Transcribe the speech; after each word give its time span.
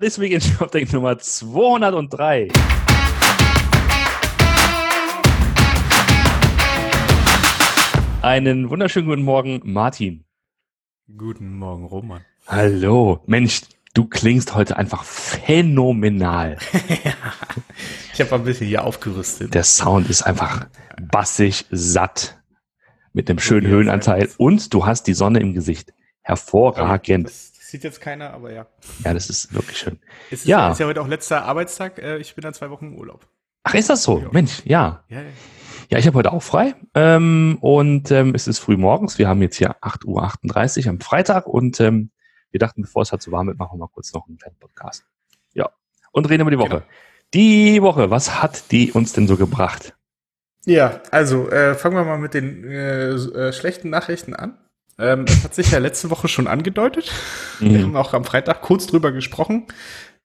This 0.00 0.18
Week 0.18 0.32
in 0.32 0.40
Shopping 0.40 0.88
Nummer 0.92 1.18
203. 1.18 2.48
Einen 8.22 8.70
wunderschönen 8.70 9.08
guten 9.08 9.24
Morgen, 9.24 9.60
Martin. 9.62 10.24
Guten 11.18 11.54
Morgen, 11.58 11.84
Roman. 11.84 12.24
Hallo. 12.46 13.22
Mensch, 13.26 13.60
du 13.92 14.06
klingst 14.06 14.54
heute 14.54 14.78
einfach 14.78 15.04
phänomenal. 15.04 16.56
ich 18.14 18.20
habe 18.22 18.36
ein 18.36 18.44
bisschen 18.44 18.68
hier 18.68 18.84
aufgerüstet. 18.84 19.52
Der 19.52 19.64
Sound 19.64 20.08
ist 20.08 20.22
einfach 20.22 20.66
bassig, 21.12 21.66
satt, 21.70 22.40
mit 23.12 23.28
einem 23.28 23.38
schönen 23.38 23.66
Höhenanteil 23.66 24.30
und 24.38 24.72
du 24.72 24.86
hast 24.86 25.08
die 25.08 25.14
Sonne 25.14 25.40
im 25.40 25.52
Gesicht. 25.52 25.92
Hervorragend. 26.22 27.26
Das, 27.26 27.49
das 27.49 27.49
sieht 27.70 27.84
jetzt 27.84 28.00
keiner, 28.00 28.32
aber 28.32 28.52
ja. 28.52 28.66
Ja, 29.04 29.14
das 29.14 29.30
ist 29.30 29.52
wirklich 29.54 29.78
schön. 29.78 29.98
Es 30.30 30.40
ist 30.40 30.46
Ja. 30.46 30.70
ist 30.72 30.78
ja 30.80 30.86
heute 30.86 31.00
auch 31.00 31.08
letzter 31.08 31.44
Arbeitstag. 31.44 31.98
Äh, 31.98 32.18
Ich 32.18 32.34
bin 32.34 32.42
dann 32.42 32.54
zwei 32.54 32.70
Wochen 32.70 32.86
im 32.86 32.98
Urlaub. 32.98 33.26
Ach, 33.62 33.74
ist 33.74 33.90
das 33.90 34.02
so? 34.02 34.18
Ja. 34.20 34.28
Mensch, 34.32 34.62
ja. 34.64 35.04
Ja, 35.08 35.20
ja. 35.22 35.28
Ja, 35.90 35.98
ich 35.98 36.06
habe 36.06 36.16
heute 36.18 36.32
auch 36.32 36.42
frei 36.42 36.74
ähm, 36.94 37.58
und 37.60 38.10
ähm, 38.12 38.32
es 38.36 38.46
ist 38.46 38.60
früh 38.60 38.76
morgens. 38.76 39.18
Wir 39.18 39.26
haben 39.28 39.42
jetzt 39.42 39.56
hier 39.56 39.72
8.38 39.82 40.84
Uhr 40.84 40.90
am 40.90 41.00
Freitag 41.00 41.46
und 41.46 41.80
ähm, 41.80 42.10
wir 42.52 42.60
dachten, 42.60 42.82
bevor 42.82 43.02
es 43.02 43.10
halt 43.10 43.22
so 43.22 43.32
warm 43.32 43.48
wird, 43.48 43.58
machen 43.58 43.72
wir 43.74 43.78
mal 43.78 43.88
kurz 43.92 44.12
noch 44.12 44.28
einen 44.28 44.38
kleinen 44.38 44.56
Podcast. 44.60 45.04
Ja, 45.52 45.68
und 46.12 46.28
reden 46.30 46.42
über 46.42 46.50
die 46.52 46.58
Woche. 46.58 46.68
Genau. 46.68 46.82
Die 47.34 47.82
Woche, 47.82 48.10
was 48.10 48.40
hat 48.40 48.70
die 48.70 48.92
uns 48.92 49.12
denn 49.14 49.26
so 49.26 49.36
gebracht? 49.36 49.96
Ja, 50.64 51.00
also 51.10 51.48
äh, 51.50 51.74
fangen 51.74 51.96
wir 51.96 52.04
mal 52.04 52.18
mit 52.18 52.34
den 52.34 52.64
äh, 52.70 53.08
äh, 53.10 53.52
schlechten 53.52 53.90
Nachrichten 53.90 54.34
an. 54.34 54.58
Ähm, 55.00 55.24
das 55.26 55.44
hat 55.44 55.54
sich 55.54 55.70
ja 55.70 55.78
letzte 55.78 56.10
Woche 56.10 56.28
schon 56.28 56.46
angedeutet. 56.46 57.10
Wir 57.58 57.78
Mhm. 57.78 57.82
haben 57.84 57.96
auch 57.96 58.12
am 58.14 58.24
Freitag 58.24 58.62
kurz 58.62 58.86
drüber 58.86 59.12
gesprochen. 59.12 59.66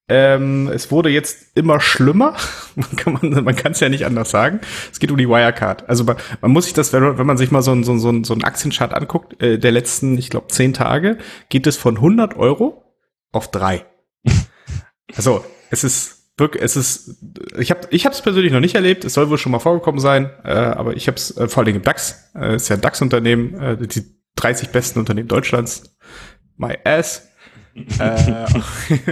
Ähm, 0.07 0.69
es 0.71 0.91
wurde 0.91 1.09
jetzt 1.09 1.57
immer 1.57 1.79
schlimmer. 1.79 2.35
Man 2.75 3.55
kann 3.55 3.71
es 3.71 3.79
ja 3.79 3.89
nicht 3.89 4.05
anders 4.05 4.29
sagen. 4.29 4.59
Es 4.91 4.99
geht 4.99 5.09
um 5.09 5.17
die 5.17 5.27
Wirecard. 5.27 5.89
Also 5.89 6.03
man, 6.03 6.17
man 6.41 6.51
muss 6.51 6.65
sich 6.65 6.73
das, 6.73 6.93
wenn 6.93 7.01
man, 7.01 7.17
wenn 7.17 7.25
man 7.25 7.37
sich 7.37 7.49
mal 7.49 7.63
so 7.63 7.71
einen 7.71 7.83
so, 7.83 7.97
so, 7.97 8.23
so 8.23 8.33
einen 8.33 8.43
Aktienchart 8.43 8.93
anguckt, 8.93 9.41
äh, 9.41 9.57
der 9.57 9.71
letzten, 9.71 10.15
ich 10.19 10.29
glaube, 10.29 10.47
zehn 10.49 10.73
Tage, 10.73 11.17
geht 11.49 11.65
es 11.65 11.75
von 11.77 11.95
100 11.97 12.35
Euro 12.37 12.83
auf 13.31 13.49
drei. 13.49 13.85
Also 15.15 15.45
es 15.69 15.83
ist 15.83 16.33
wirklich, 16.37 16.61
es 16.63 16.75
ist, 16.75 17.23
ich 17.57 17.69
habe 17.71 17.81
ich 17.91 18.05
es 18.05 18.21
persönlich 18.21 18.51
noch 18.51 18.59
nicht 18.59 18.75
erlebt. 18.75 19.05
Es 19.05 19.13
soll 19.13 19.29
wohl 19.29 19.37
schon 19.37 19.51
mal 19.51 19.59
vorgekommen 19.59 20.01
sein, 20.01 20.29
äh, 20.43 20.51
aber 20.51 20.95
ich 20.95 21.07
habe 21.07 21.15
es 21.17 21.35
äh, 21.37 21.47
vor 21.47 21.63
allem 21.63 21.75
im 21.75 21.81
DAX. 21.83 22.31
Äh, 22.35 22.55
ist 22.55 22.69
ja 22.69 22.75
ein 22.75 22.81
DAX-Unternehmen, 22.81 23.53
äh, 23.61 23.77
die 23.87 24.03
30 24.35 24.69
besten 24.69 24.99
Unternehmen 24.99 25.27
Deutschlands. 25.27 25.95
My 26.57 26.77
ass. 26.83 27.29
äh, 27.99 28.45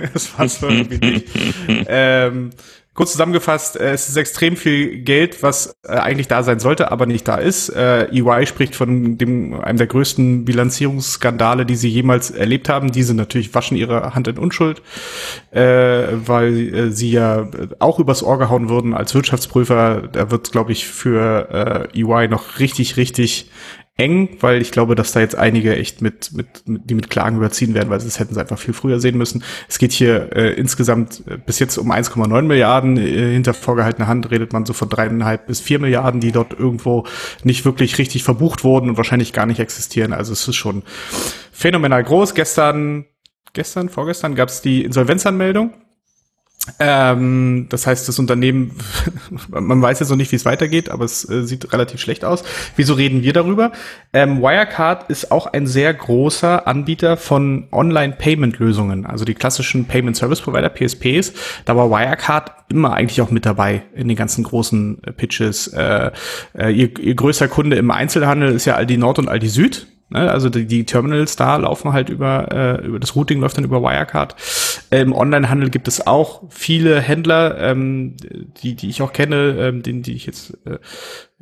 das 0.13 0.37
war's 0.37 0.59
so 0.59 0.69
irgendwie 0.69 0.97
nicht. 0.97 1.27
Ähm, 1.67 2.51
kurz 2.93 3.11
zusammengefasst, 3.11 3.79
äh, 3.79 3.91
es 3.91 4.07
ist 4.07 4.15
extrem 4.17 4.55
viel 4.55 4.99
Geld, 4.99 5.41
was 5.41 5.75
äh, 5.83 5.93
eigentlich 5.93 6.27
da 6.27 6.43
sein 6.43 6.59
sollte, 6.59 6.91
aber 6.91 7.05
nicht 7.05 7.27
da 7.27 7.35
ist. 7.35 7.69
Äh, 7.69 8.05
EY 8.11 8.45
spricht 8.45 8.75
von 8.75 9.17
dem, 9.17 9.59
einem 9.59 9.77
der 9.77 9.87
größten 9.87 10.45
Bilanzierungsskandale, 10.45 11.65
die 11.65 11.75
sie 11.75 11.89
jemals 11.89 12.31
erlebt 12.31 12.69
haben. 12.69 12.91
Diese 12.91 13.13
natürlich 13.13 13.53
waschen 13.53 13.75
ihre 13.75 14.15
Hand 14.15 14.27
in 14.27 14.37
Unschuld, 14.37 14.81
äh, 15.51 15.61
weil 15.61 16.73
äh, 16.73 16.91
sie 16.91 17.11
ja 17.11 17.49
auch 17.79 17.99
übers 17.99 18.23
Ohr 18.23 18.37
gehauen 18.37 18.69
würden 18.69 18.93
als 18.93 19.13
Wirtschaftsprüfer. 19.15 20.07
Da 20.11 20.31
wird, 20.31 20.51
glaube 20.51 20.71
ich, 20.71 20.87
für 20.87 21.89
äh, 21.93 21.99
EY 21.99 22.27
noch 22.27 22.59
richtig, 22.59 22.97
richtig 22.97 23.49
eng, 23.95 24.37
weil 24.39 24.59
ich 24.61 24.71
glaube, 24.71 24.95
dass 24.95 25.11
da 25.11 25.19
jetzt 25.19 25.35
einige 25.35 25.75
echt 25.75 26.01
mit, 26.01 26.31
mit, 26.33 26.67
mit 26.67 26.89
die 26.89 26.95
mit 26.95 27.11
Klagen 27.11 27.37
überziehen 27.37 27.75
werden, 27.75 27.91
weil 27.91 27.99
das 27.99 28.19
hätten 28.19 28.33
sie 28.33 28.39
einfach 28.39 28.57
viel 28.57 28.73
früher 28.73 28.99
sehen 28.99 29.17
müssen. 29.17 29.43
Es 29.69 29.77
geht 29.77 29.91
hier 29.91 30.35
äh, 30.35 30.53
insgesamt 30.53 31.21
äh, 31.27 31.37
bis 31.37 31.59
jetzt 31.59 31.77
um 31.77 31.91
1,9 31.91 32.41
Milliarden. 32.41 32.97
Äh, 32.97 33.33
hinter 33.33 33.53
vorgehaltener 33.53 34.07
Hand 34.07 34.31
redet 34.31 34.51
man 34.51 34.65
so 34.65 34.73
von 34.73 34.89
dreieinhalb 34.89 35.45
bis 35.45 35.61
vier 35.61 35.77
Milliarden, 35.77 36.21
die 36.21 36.31
dort 36.31 36.57
irgendwo 36.57 37.05
nicht 37.43 37.65
wirklich 37.65 37.99
richtig 37.99 38.23
verbucht 38.23 38.63
wurden 38.63 38.89
und 38.89 38.97
wahrscheinlich 38.97 39.31
gar 39.31 39.45
nicht 39.45 39.59
existieren. 39.59 40.11
Also 40.11 40.33
es 40.33 40.47
ist 40.47 40.55
schon 40.55 40.81
phänomenal 41.51 42.03
groß. 42.03 42.33
Gestern, 42.33 43.05
gestern, 43.53 43.89
vorgestern 43.89 44.33
gab 44.33 44.49
es 44.49 44.61
die 44.61 44.83
Insolvenzanmeldung. 44.83 45.71
Ähm, 46.79 47.67
das 47.69 47.85
heißt, 47.87 48.07
das 48.07 48.19
Unternehmen, 48.19 48.71
man 49.49 49.81
weiß 49.81 49.99
jetzt 49.99 50.09
noch 50.09 50.15
nicht, 50.15 50.31
wie 50.31 50.37
es 50.37 50.45
weitergeht, 50.45 50.89
aber 50.89 51.03
es 51.03 51.29
äh, 51.29 51.43
sieht 51.43 51.73
relativ 51.73 51.99
schlecht 51.99 52.23
aus. 52.23 52.43
Wieso 52.77 52.93
reden 52.93 53.21
wir 53.21 53.33
darüber? 53.33 53.73
Ähm, 54.13 54.41
Wirecard 54.41 55.09
ist 55.09 55.31
auch 55.31 55.47
ein 55.47 55.67
sehr 55.67 55.93
großer 55.93 56.65
Anbieter 56.65 57.17
von 57.17 57.67
Online-Payment-Lösungen, 57.71 59.05
also 59.05 59.25
die 59.25 59.33
klassischen 59.33 59.85
Payment 59.85 60.15
Service 60.15 60.39
Provider, 60.39 60.69
PSPs. 60.69 61.33
Da 61.65 61.75
war 61.75 61.89
Wirecard 61.89 62.51
immer 62.69 62.93
eigentlich 62.93 63.21
auch 63.21 63.29
mit 63.29 63.45
dabei 63.45 63.83
in 63.93 64.07
den 64.07 64.15
ganzen 64.15 64.45
großen 64.45 65.03
äh, 65.03 65.11
Pitches. 65.11 65.67
Äh, 65.67 66.11
äh, 66.57 66.69
ihr, 66.69 66.97
ihr 66.97 67.15
größter 67.15 67.49
Kunde 67.49 67.75
im 67.75 67.91
Einzelhandel 67.91 68.53
ist 68.53 68.65
ja 68.65 68.75
Aldi 68.75 68.97
Nord 68.97 69.19
und 69.19 69.27
Aldi 69.27 69.49
Süd. 69.49 69.87
Ne, 70.13 70.31
Also 70.31 70.49
die, 70.49 70.67
die 70.67 70.85
Terminals 70.85 71.35
da 71.35 71.55
laufen 71.57 71.91
halt 71.91 72.09
über, 72.09 72.51
äh, 72.51 72.85
über 72.85 72.99
das 72.99 73.15
Routing 73.15 73.39
läuft 73.41 73.57
dann 73.57 73.63
über 73.63 73.81
Wirecard. 73.81 74.35
Im 74.91 75.11
Onlinehandel 75.11 75.71
gibt 75.71 75.87
es 75.87 76.05
auch 76.05 76.43
viele 76.49 77.01
Händler, 77.01 77.57
ähm, 77.59 78.15
die, 78.61 78.75
die 78.75 78.89
ich 78.89 79.01
auch 79.01 79.11
kenne, 79.11 79.55
ähm, 79.57 79.81
den, 79.81 80.03
die 80.03 80.13
ich 80.13 80.27
jetzt 80.27 80.55
äh, 80.65 80.75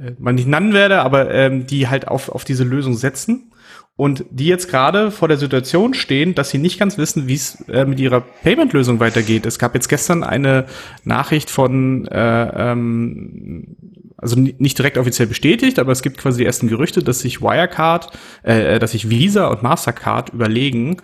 äh, 0.01 0.15
mal 0.19 0.31
nicht 0.31 0.47
nennen 0.47 0.73
werde, 0.73 1.01
aber 1.01 1.29
ähm, 1.31 1.67
die 1.67 1.89
halt 1.89 2.07
auf, 2.07 2.29
auf 2.29 2.45
diese 2.45 2.63
Lösung 2.63 2.95
setzen 2.95 3.51
und 3.97 4.23
die 4.31 4.47
jetzt 4.47 4.69
gerade 4.69 5.11
vor 5.11 5.27
der 5.27 5.37
Situation 5.37 5.93
stehen, 5.93 6.33
dass 6.33 6.49
sie 6.49 6.57
nicht 6.57 6.79
ganz 6.79 6.97
wissen, 6.97 7.27
wie 7.27 7.35
es 7.35 7.59
äh, 7.67 7.83
mit 7.83 7.99
ihrer 7.99 8.21
Payment-Lösung 8.21 9.01
weitergeht. 9.01 9.45
Es 9.45 9.59
gab 9.59 9.75
jetzt 9.75 9.89
gestern 9.89 10.23
eine 10.23 10.65
Nachricht 11.03 11.49
von, 11.49 12.07
äh, 12.07 12.71
ähm, 12.71 13.75
also 14.21 14.39
ni- 14.39 14.55
nicht 14.59 14.77
direkt 14.77 14.97
offiziell 14.97 15.27
bestätigt, 15.27 15.79
aber 15.79 15.91
es 15.91 16.01
gibt 16.01 16.17
quasi 16.17 16.39
die 16.39 16.45
ersten 16.45 16.67
Gerüchte, 16.67 17.03
dass 17.03 17.19
sich 17.19 17.41
Wirecard, 17.41 18.11
äh, 18.43 18.79
dass 18.79 18.91
sich 18.91 19.09
Visa 19.09 19.47
und 19.47 19.63
Mastercard 19.63 20.29
überlegen, 20.29 20.97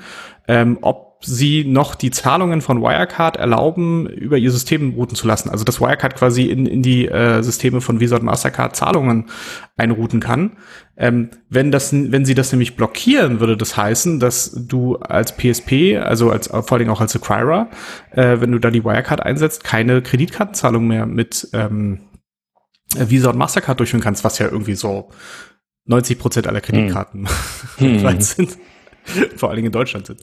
ähm, 0.48 0.78
ob 0.82 1.08
sie 1.22 1.66
noch 1.66 1.96
die 1.96 2.12
Zahlungen 2.12 2.62
von 2.62 2.80
Wirecard 2.82 3.38
erlauben, 3.38 4.06
über 4.08 4.38
ihr 4.38 4.52
System 4.52 4.94
routen 4.94 5.16
zu 5.16 5.26
lassen. 5.26 5.50
Also 5.50 5.64
dass 5.64 5.82
Wirecard 5.82 6.16
quasi 6.16 6.44
in, 6.44 6.68
in 6.68 6.84
die 6.84 7.08
äh, 7.08 7.42
Systeme 7.42 7.82
von 7.82 8.00
Visa 8.00 8.18
und 8.18 8.24
Mastercard 8.24 8.76
Zahlungen 8.76 9.26
einrouten 9.78 10.20
kann. 10.20 10.52
Ähm, 10.96 11.30
wenn 11.50 11.72
das, 11.72 11.92
wenn 11.92 12.24
sie 12.24 12.36
das 12.36 12.52
nämlich 12.52 12.76
blockieren, 12.76 13.40
würde 13.40 13.58
das 13.58 13.76
heißen, 13.76 14.20
dass 14.20 14.52
du 14.68 14.98
als 14.98 15.36
PSP, 15.36 15.98
also 15.98 16.30
als 16.30 16.48
vor 16.50 16.72
allen 16.72 16.80
Dingen 16.80 16.92
auch 16.92 17.02
als 17.02 17.16
Acquirer, 17.16 17.70
äh, 18.12 18.40
wenn 18.40 18.52
du 18.52 18.60
da 18.60 18.70
die 18.70 18.84
Wirecard 18.86 19.24
einsetzt, 19.24 19.64
keine 19.64 20.04
Kreditkartenzahlung 20.04 20.86
mehr 20.88 21.08
mit 21.08 21.50
ähm, 21.54 22.00
Visa 22.96 23.30
und 23.30 23.38
Mastercard 23.38 23.80
durchführen 23.80 24.04
kannst, 24.04 24.24
was 24.24 24.40
ja 24.40 24.48
irgendwie 24.48 24.76
so 24.76 25.10
90 25.86 26.20
Prozent 26.20 26.48
aller 26.48 26.62
Kreditkarten 26.62 27.28
weltweit 27.78 28.24
sind. 28.24 28.58
Vor 29.38 29.50
allen 29.50 29.58
Dingen 29.58 29.68
in 29.68 29.72
Deutschland 29.72 30.06
sind. 30.06 30.22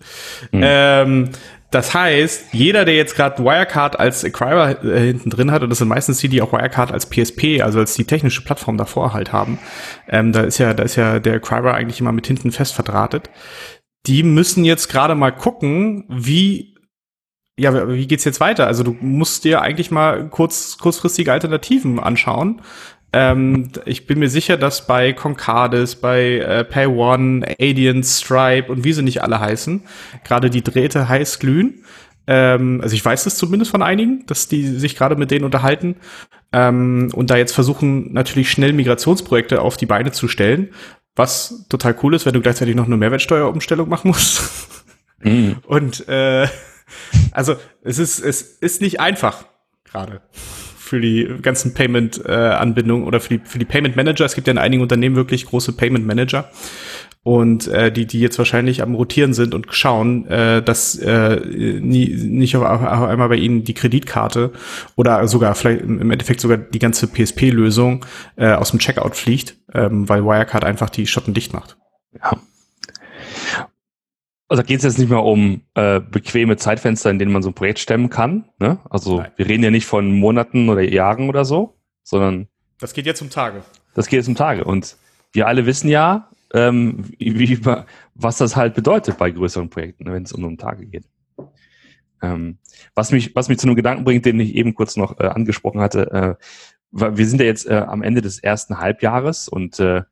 Ähm, 0.53 1.31
das 1.71 1.95
heißt, 1.95 2.53
jeder, 2.53 2.85
der 2.85 2.95
jetzt 2.95 3.17
gerade 3.17 3.43
Wirecard 3.43 3.99
als 3.99 4.25
Acquirer 4.25 4.85
äh, 4.85 5.07
hinten 5.07 5.31
drin 5.31 5.51
hat, 5.51 5.63
und 5.63 5.71
das 5.71 5.79
sind 5.79 5.89
meistens 5.89 6.19
die, 6.19 6.29
die 6.29 6.43
auch 6.43 6.53
Wirecard 6.53 6.93
als 6.93 7.09
PSP, 7.09 7.63
also 7.63 7.79
als 7.79 7.95
die 7.95 8.05
technische 8.05 8.43
Plattform 8.43 8.77
davor 8.77 9.13
halt 9.15 9.33
haben, 9.33 9.59
ähm, 10.09 10.33
da 10.33 10.43
ist 10.43 10.59
ja, 10.59 10.75
da 10.75 10.83
ist 10.83 10.97
ja 10.97 11.19
der 11.19 11.35
Acquirer 11.35 11.75
eigentlich 11.75 12.01
immer 12.01 12.13
mit 12.13 12.27
hinten 12.27 12.53
fest 12.53 12.75
verdrahtet. 12.75 13.31
Die 14.07 14.23
müssen 14.23 14.65
jetzt 14.65 14.89
gerade 14.89 15.15
mal 15.15 15.31
gucken, 15.31 16.05
wie 16.09 16.74
ja, 17.59 17.89
wie 17.89 18.07
geht's 18.07 18.25
jetzt 18.25 18.41
weiter? 18.41 18.67
Also 18.67 18.83
du 18.83 18.97
musst 19.01 19.45
dir 19.45 19.63
eigentlich 19.63 19.91
mal 19.91 20.29
kurz, 20.29 20.79
kurzfristige 20.79 21.33
Alternativen 21.33 22.01
anschauen. 22.01 22.61
Ähm, 23.13 23.71
ich 23.85 24.07
bin 24.07 24.19
mir 24.19 24.29
sicher, 24.29 24.57
dass 24.57 24.87
bei 24.87 25.13
Concardis, 25.13 25.95
bei 25.95 26.39
äh, 26.39 26.65
PayOne, 26.65 27.47
Adient, 27.61 28.05
Stripe 28.05 28.73
und 28.73 28.83
wie 28.83 28.93
sie 28.93 29.03
nicht 29.03 29.23
alle 29.23 29.39
heißen, 29.39 29.83
gerade 30.25 30.51
die 30.51 30.65
Drähte 30.65 31.09
heiß 31.09 31.39
glühen. 31.39 31.85
Ähm, 32.27 32.81
also 32.83 32.95
ich 32.97 33.05
weiß 33.05 33.27
es 33.27 33.37
zumindest 33.37 33.71
von 33.71 33.83
einigen, 33.83 34.27
dass 34.27 34.49
die 34.49 34.67
sich 34.67 34.97
gerade 34.97 35.15
mit 35.15 35.31
denen 35.31 35.45
unterhalten 35.45 35.97
ähm, 36.53 37.11
und 37.15 37.31
da 37.31 37.37
jetzt 37.37 37.53
versuchen, 37.53 38.13
natürlich 38.13 38.51
schnell 38.51 38.73
Migrationsprojekte 38.73 39.61
auf 39.61 39.77
die 39.77 39.87
Beine 39.87 40.11
zu 40.11 40.27
stellen, 40.27 40.71
was 41.15 41.67
total 41.69 41.97
cool 42.03 42.15
ist, 42.15 42.27
wenn 42.27 42.35
du 42.35 42.41
gleichzeitig 42.41 42.75
noch 42.75 42.87
eine 42.87 42.97
Mehrwertsteuerumstellung 42.97 43.89
machen 43.89 44.09
musst. 44.09 44.43
Mhm. 45.23 45.57
Und 45.67 46.09
äh, 46.09 46.49
also 47.33 47.57
es 47.83 47.99
ist 47.99 48.21
es 48.21 48.43
ist 48.43 48.81
nicht 48.81 49.01
einfach 49.01 49.45
gerade 49.85 50.21
für 50.85 51.01
die 51.01 51.29
ganzen 51.41 51.75
Payment 51.75 52.23
äh, 52.27 52.33
Anbindungen 52.33 53.07
oder 53.07 53.19
für 53.21 53.39
die 53.39 53.45
für 53.45 53.59
die 53.59 53.65
Payment 53.65 53.97
Manager. 53.97 54.25
Es 54.25 54.35
gibt 54.35 54.47
ja 54.47 54.53
in 54.53 54.59
einigen 54.59 54.83
Unternehmen 54.83 55.17
wirklich 55.17 55.47
große 55.47 55.73
Payment 55.73 56.07
Manager 56.07 56.51
und 57.25 57.67
äh, 57.69 57.91
die 57.91 58.07
die 58.07 58.21
jetzt 58.21 58.39
wahrscheinlich 58.39 58.83
am 58.83 58.95
rotieren 58.95 59.33
sind 59.33 59.55
und 59.55 59.67
schauen, 59.71 60.27
äh, 60.27 60.63
dass 60.63 60.97
äh, 60.99 61.41
nie, 61.81 62.09
nicht 62.09 62.55
auf, 62.57 62.65
auf 62.65 63.09
einmal 63.09 63.31
bei 63.31 63.37
ihnen 63.37 63.65
die 63.65 63.75
Kreditkarte 63.75 64.53
oder 64.95 65.27
sogar 65.27 65.55
vielleicht 65.55 65.81
im 65.81 66.11
Endeffekt 66.11 66.41
sogar 66.41 66.59
die 66.59 66.79
ganze 66.79 67.09
PSP 67.09 67.51
Lösung 67.51 68.05
äh, 68.37 68.53
aus 68.53 68.71
dem 68.71 68.79
Checkout 68.79 69.17
fliegt, 69.17 69.57
ähm, 69.73 70.07
weil 70.09 70.25
Wirecard 70.25 70.65
einfach 70.65 70.91
die 70.91 71.07
Schotten 71.07 71.33
dicht 71.33 71.55
macht. 71.55 71.79
Ja. 72.13 72.39
Also 74.49 74.63
geht 74.63 74.79
es 74.79 74.85
jetzt 74.85 74.99
nicht 74.99 75.09
mehr 75.09 75.23
um 75.23 75.63
äh, 75.75 76.01
bequeme 76.01 76.57
Zeitfenster, 76.57 77.11
in 77.11 77.19
denen 77.19 77.33
man 77.33 77.43
so 77.43 77.51
ein 77.51 77.55
Projekt 77.55 77.79
stemmen 77.79 78.11
kann. 78.11 78.45
Ne? 78.59 78.79
Also 78.91 79.21
Nein. 79.21 79.33
wir 79.37 79.49
reden 79.49 79.65
ja 79.65 79.71
nicht 79.71 79.87
von 79.87 80.13
Monaten 80.13 80.69
oder 80.69 80.83
Jahren 80.83 81.29
oder 81.29 81.45
so, 81.45 81.79
sondern 82.03 82.49
das 82.79 82.93
geht 82.93 83.07
jetzt 83.07 83.23
um 83.23 83.31
Tage. 83.31 83.63
Das 83.95 84.09
geht 84.09 84.19
jetzt 84.19 84.29
um 84.29 84.35
Tage. 84.35 84.65
Und 84.65 84.97
wir 85.33 85.47
alle 85.47 85.65
wissen 85.65 85.89
ja, 85.89 86.29
ähm, 86.53 87.05
wie, 87.19 87.39
wie, 87.39 87.61
was 88.15 88.37
das 88.37 88.57
halt 88.57 88.75
bedeutet 88.75 89.17
bei 89.17 89.31
größeren 89.31 89.71
Projekten, 89.71 90.13
wenn 90.13 90.25
es 90.25 90.33
um, 90.33 90.45
um 90.45 90.59
Tage 90.59 90.87
geht. 90.87 91.05
Ähm, 92.23 92.59
was, 92.95 93.11
mich, 93.13 93.35
was 93.35 93.49
mich 93.49 93.59
zu 93.59 93.67
einem 93.67 93.77
Gedanken 93.77 94.05
bringt, 94.05 94.27
den 94.27 94.41
ich 94.41 94.55
eben 94.55 94.75
kurz 94.75 94.97
noch 94.97 95.19
äh, 95.19 95.27
angesprochen 95.27 95.81
hatte. 95.81 96.11
Äh, 96.13 96.35
wir 96.91 97.27
sind 97.27 97.41
ja 97.41 97.47
jetzt 97.47 97.67
äh, 97.67 97.75
am 97.75 98.03
Ende 98.03 98.23
des 98.23 98.39
ersten 98.39 98.79
Halbjahres 98.79 99.49
und 99.49 99.81
äh, 99.81 100.03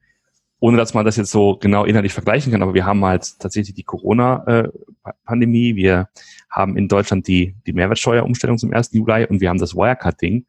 ohne 0.62 0.76
dass 0.76 0.94
man 0.94 1.04
das 1.04 1.16
jetzt 1.16 1.32
so 1.32 1.56
genau 1.56 1.84
inhaltlich 1.84 2.12
vergleichen 2.12 2.52
kann, 2.52 2.62
aber 2.62 2.72
wir 2.72 2.86
haben 2.86 3.04
halt 3.04 3.40
tatsächlich 3.40 3.74
die 3.74 3.82
Corona-Pandemie, 3.82 5.74
wir 5.74 6.08
haben 6.48 6.76
in 6.76 6.86
Deutschland 6.86 7.26
die, 7.26 7.56
die 7.66 7.72
Mehrwertsteuerumstellung 7.72 8.58
zum 8.58 8.72
1. 8.72 8.92
Juli 8.92 9.26
und 9.26 9.40
wir 9.40 9.48
haben 9.48 9.58
das 9.58 9.74
Wirecard-Ding. 9.74 10.46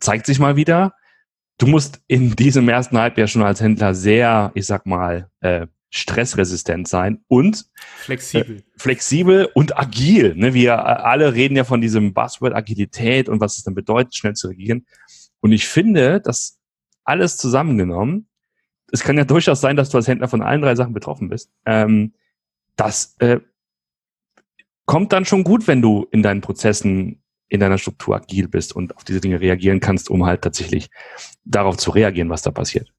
Zeigt 0.00 0.26
sich 0.26 0.38
mal 0.38 0.56
wieder, 0.56 0.92
du 1.56 1.66
musst 1.66 2.02
in 2.08 2.36
diesem 2.36 2.68
ersten 2.68 2.98
Halbjahr 2.98 3.26
schon 3.26 3.42
als 3.42 3.62
Händler 3.62 3.94
sehr, 3.94 4.50
ich 4.52 4.66
sag 4.66 4.84
mal, 4.84 5.30
äh, 5.40 5.66
stressresistent 5.88 6.86
sein 6.86 7.24
und 7.26 7.64
flexibel. 7.96 8.58
Äh, 8.58 8.62
flexibel 8.76 9.48
und 9.54 9.78
agil. 9.78 10.34
Ne? 10.36 10.52
Wir 10.52 10.84
alle 10.84 11.32
reden 11.32 11.56
ja 11.56 11.64
von 11.64 11.80
diesem 11.80 12.12
Buzzword 12.12 12.54
Agilität 12.54 13.30
und 13.30 13.40
was 13.40 13.56
es 13.56 13.64
dann 13.64 13.74
bedeutet, 13.74 14.14
schnell 14.14 14.34
zu 14.34 14.48
regieren. 14.48 14.84
Und 15.40 15.52
ich 15.52 15.66
finde, 15.66 16.20
dass 16.20 16.58
alles 17.04 17.38
zusammengenommen 17.38 18.27
es 18.92 19.02
kann 19.02 19.16
ja 19.16 19.24
durchaus 19.24 19.60
sein, 19.60 19.76
dass 19.76 19.90
du 19.90 19.98
als 19.98 20.08
Händler 20.08 20.28
von 20.28 20.42
allen 20.42 20.62
drei 20.62 20.74
Sachen 20.74 20.94
betroffen 20.94 21.28
bist. 21.28 21.50
Ähm, 21.66 22.12
das 22.76 23.16
äh, 23.18 23.40
kommt 24.86 25.12
dann 25.12 25.24
schon 25.24 25.44
gut, 25.44 25.66
wenn 25.66 25.82
du 25.82 26.06
in 26.10 26.22
deinen 26.22 26.40
Prozessen, 26.40 27.22
in 27.48 27.60
deiner 27.60 27.78
Struktur 27.78 28.16
agil 28.16 28.48
bist 28.48 28.74
und 28.74 28.96
auf 28.96 29.04
diese 29.04 29.20
Dinge 29.20 29.40
reagieren 29.40 29.80
kannst, 29.80 30.10
um 30.10 30.26
halt 30.26 30.42
tatsächlich 30.42 30.90
darauf 31.44 31.76
zu 31.76 31.90
reagieren, 31.90 32.30
was 32.30 32.42
da 32.42 32.50
passiert. 32.50 32.92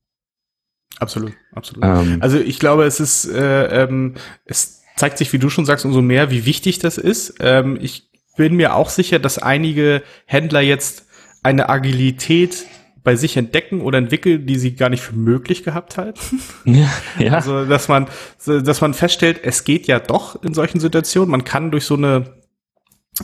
Absolut, 0.99 1.33
absolut. 1.53 1.83
Ähm, 1.83 2.17
also 2.19 2.39
ich 2.39 2.59
glaube, 2.59 2.83
es 2.83 2.99
ist, 2.99 3.25
äh, 3.25 3.83
ähm, 3.83 4.15
es 4.45 4.83
zeigt 4.95 5.17
sich, 5.17 5.31
wie 5.33 5.39
du 5.39 5.49
schon 5.49 5.65
sagst, 5.65 5.85
umso 5.85 6.01
mehr, 6.01 6.29
wie 6.29 6.45
wichtig 6.45 6.79
das 6.79 6.97
ist. 6.97 7.35
Ähm, 7.39 7.77
ich 7.81 8.09
bin 8.35 8.55
mir 8.55 8.75
auch 8.75 8.89
sicher, 8.89 9.19
dass 9.19 9.37
einige 9.37 10.03
Händler 10.25 10.61
jetzt 10.61 11.07
eine 11.41 11.69
Agilität 11.69 12.65
bei 13.03 13.15
sich 13.15 13.37
entdecken 13.37 13.81
oder 13.81 13.97
entwickeln, 13.97 14.45
die 14.45 14.57
sie 14.57 14.75
gar 14.75 14.89
nicht 14.89 15.01
für 15.01 15.15
möglich 15.15 15.63
gehabt 15.63 15.97
halten. 15.97 16.19
Ja, 16.65 16.89
ja. 17.17 17.33
Also, 17.33 17.65
dass 17.65 17.87
man, 17.87 18.07
dass 18.45 18.81
man 18.81 18.93
feststellt, 18.93 19.39
es 19.43 19.63
geht 19.63 19.87
ja 19.87 19.99
doch 19.99 20.41
in 20.43 20.53
solchen 20.53 20.79
Situationen. 20.79 21.31
Man 21.31 21.43
kann 21.43 21.71
durch 21.71 21.85
so 21.85 21.95
eine 21.95 22.38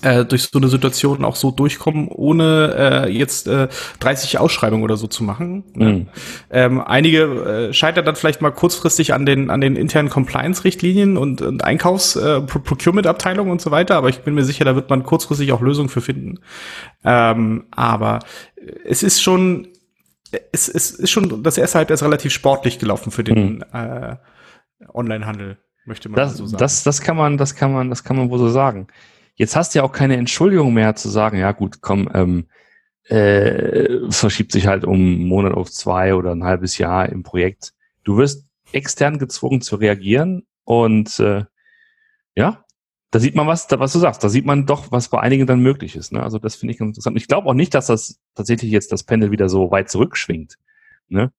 äh, 0.02 0.26
durch 0.26 0.44
so 0.44 0.60
eine 0.60 0.68
Situation 0.68 1.24
auch 1.24 1.36
so 1.36 1.52
durchkommen, 1.52 2.08
ohne 2.08 3.06
äh, 3.06 3.12
jetzt 3.12 3.48
äh, 3.48 3.68
30 4.00 4.40
Ausschreibungen 4.40 4.84
oder 4.84 4.98
so 4.98 5.08
zu 5.08 5.24
machen. 5.24 5.64
Mhm. 5.74 6.08
Ähm, 6.50 6.82
einige 6.82 7.24
äh, 7.70 7.74
scheitern 7.74 8.06
dann 8.06 8.16
vielleicht 8.16 8.42
mal 8.42 8.52
kurzfristig 8.52 9.14
an 9.14 9.26
den 9.26 9.50
an 9.50 9.62
den 9.62 9.76
internen 9.76 10.10
Compliance-Richtlinien 10.10 11.18
und, 11.18 11.42
und 11.42 11.64
Einkaufs 11.64 12.16
äh, 12.16 12.42
Procurement-Abteilungen 12.42 13.52
und 13.52 13.62
so 13.62 13.72
weiter, 13.72 13.96
aber 13.96 14.10
ich 14.10 14.20
bin 14.20 14.34
mir 14.34 14.44
sicher, 14.44 14.66
da 14.66 14.76
wird 14.76 14.90
man 14.90 15.04
kurzfristig 15.04 15.52
auch 15.52 15.62
Lösungen 15.62 15.90
für 15.90 16.02
finden. 16.02 16.40
Ähm, 17.04 17.66
aber 17.72 18.20
es 18.86 19.04
ist 19.04 19.22
schon 19.22 19.68
es, 20.52 20.68
es 20.68 20.92
ist 20.92 21.12
schon 21.12 21.44
das 21.44 21.58
erste 21.58 21.78
Halbjahr 21.78 21.96
ist 21.96 22.04
relativ 22.04 22.34
sportlich 22.34 22.80
gelaufen 22.80 23.12
für 23.12 23.24
den 23.24 23.58
mhm. 23.58 23.64
äh, 23.74 24.16
Online-Handel, 24.94 25.58
möchte 25.86 26.10
man 26.10 26.18
das, 26.18 26.38
so 26.38 26.46
sagen. 26.46 26.60
Das, 26.60 26.84
das 26.84 27.02
kann 27.02 27.18
man, 27.18 27.38
das 27.38 27.56
kann 27.56 27.72
man, 27.74 27.90
das 27.90 28.04
kann 28.04 28.18
man 28.18 28.30
wohl 28.30 28.40
so 28.40 28.50
sagen. 28.50 28.88
Jetzt 29.36 29.56
hast 29.56 29.74
du 29.74 29.80
ja 29.80 29.84
auch 29.84 29.92
keine 29.92 30.18
Entschuldigung 30.18 30.74
mehr 30.74 30.96
zu 30.96 31.10
sagen, 31.10 31.38
ja 31.38 31.52
gut, 31.52 31.82
komm, 31.82 32.10
ähm, 32.14 32.46
äh, 33.08 34.10
verschiebt 34.10 34.52
sich 34.52 34.68
halt 34.68 34.84
um 34.86 34.96
einen 34.96 35.28
Monat 35.28 35.54
auf 35.54 35.70
zwei 35.70 36.16
oder 36.16 36.32
ein 36.32 36.44
halbes 36.44 36.78
Jahr 36.78 37.10
im 37.10 37.24
Projekt. 37.24 37.74
Du 38.04 38.18
wirst 38.18 38.48
extern 38.72 39.20
gezwungen 39.20 39.62
zu 39.62 39.76
reagieren 39.76 40.46
und 40.64 41.20
äh, 41.20 41.46
ja, 42.36 42.66
da 43.12 43.20
sieht 43.20 43.36
man 43.36 43.48
was, 43.48 43.68
was 43.70 43.94
du 43.94 44.00
sagst, 44.00 44.24
da 44.24 44.30
sieht 44.30 44.46
man 44.46 44.66
doch, 44.66 44.92
was 44.92 45.10
bei 45.10 45.20
einigen 45.20 45.48
dann 45.48 45.62
möglich 45.62 45.96
ist. 45.96 46.12
Ne? 46.12 46.22
Also 46.22 46.40
das 46.40 46.56
finde 46.56 46.74
ich 46.74 46.80
ganz 46.80 46.90
interessant. 46.90 47.16
Ich 47.18 47.28
glaube 47.28 47.48
auch 47.48 47.54
nicht, 47.54 47.74
dass 47.74 47.88
das 47.88 48.20
tatsächlich 48.34 48.72
jetzt 48.72 48.92
das 48.92 49.04
Pendel 49.04 49.32
wieder 49.32 49.48
so 49.48 49.72
weit 49.72 49.90
zurückschwingt. 49.90 50.58
Ne? 51.08 51.32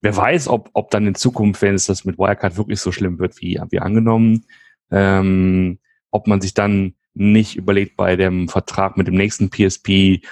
Wer 0.00 0.16
weiß, 0.16 0.48
ob, 0.48 0.70
ob 0.74 0.90
dann 0.90 1.06
in 1.06 1.14
Zukunft, 1.14 1.62
wenn 1.62 1.74
es 1.74 1.86
das 1.86 2.04
mit 2.04 2.18
Wirecard 2.18 2.56
wirklich 2.56 2.80
so 2.80 2.92
schlimm 2.92 3.18
wird, 3.18 3.40
wie, 3.40 3.60
wie 3.70 3.80
angenommen, 3.80 4.44
ähm, 4.90 5.78
ob 6.10 6.26
man 6.26 6.40
sich 6.40 6.54
dann 6.54 6.94
nicht 7.18 7.56
überlegt 7.56 7.96
bei 7.96 8.16
dem 8.16 8.48
Vertrag 8.48 8.96
mit 8.96 9.06
dem 9.06 9.14
nächsten 9.14 9.50
PSP, 9.50 10.22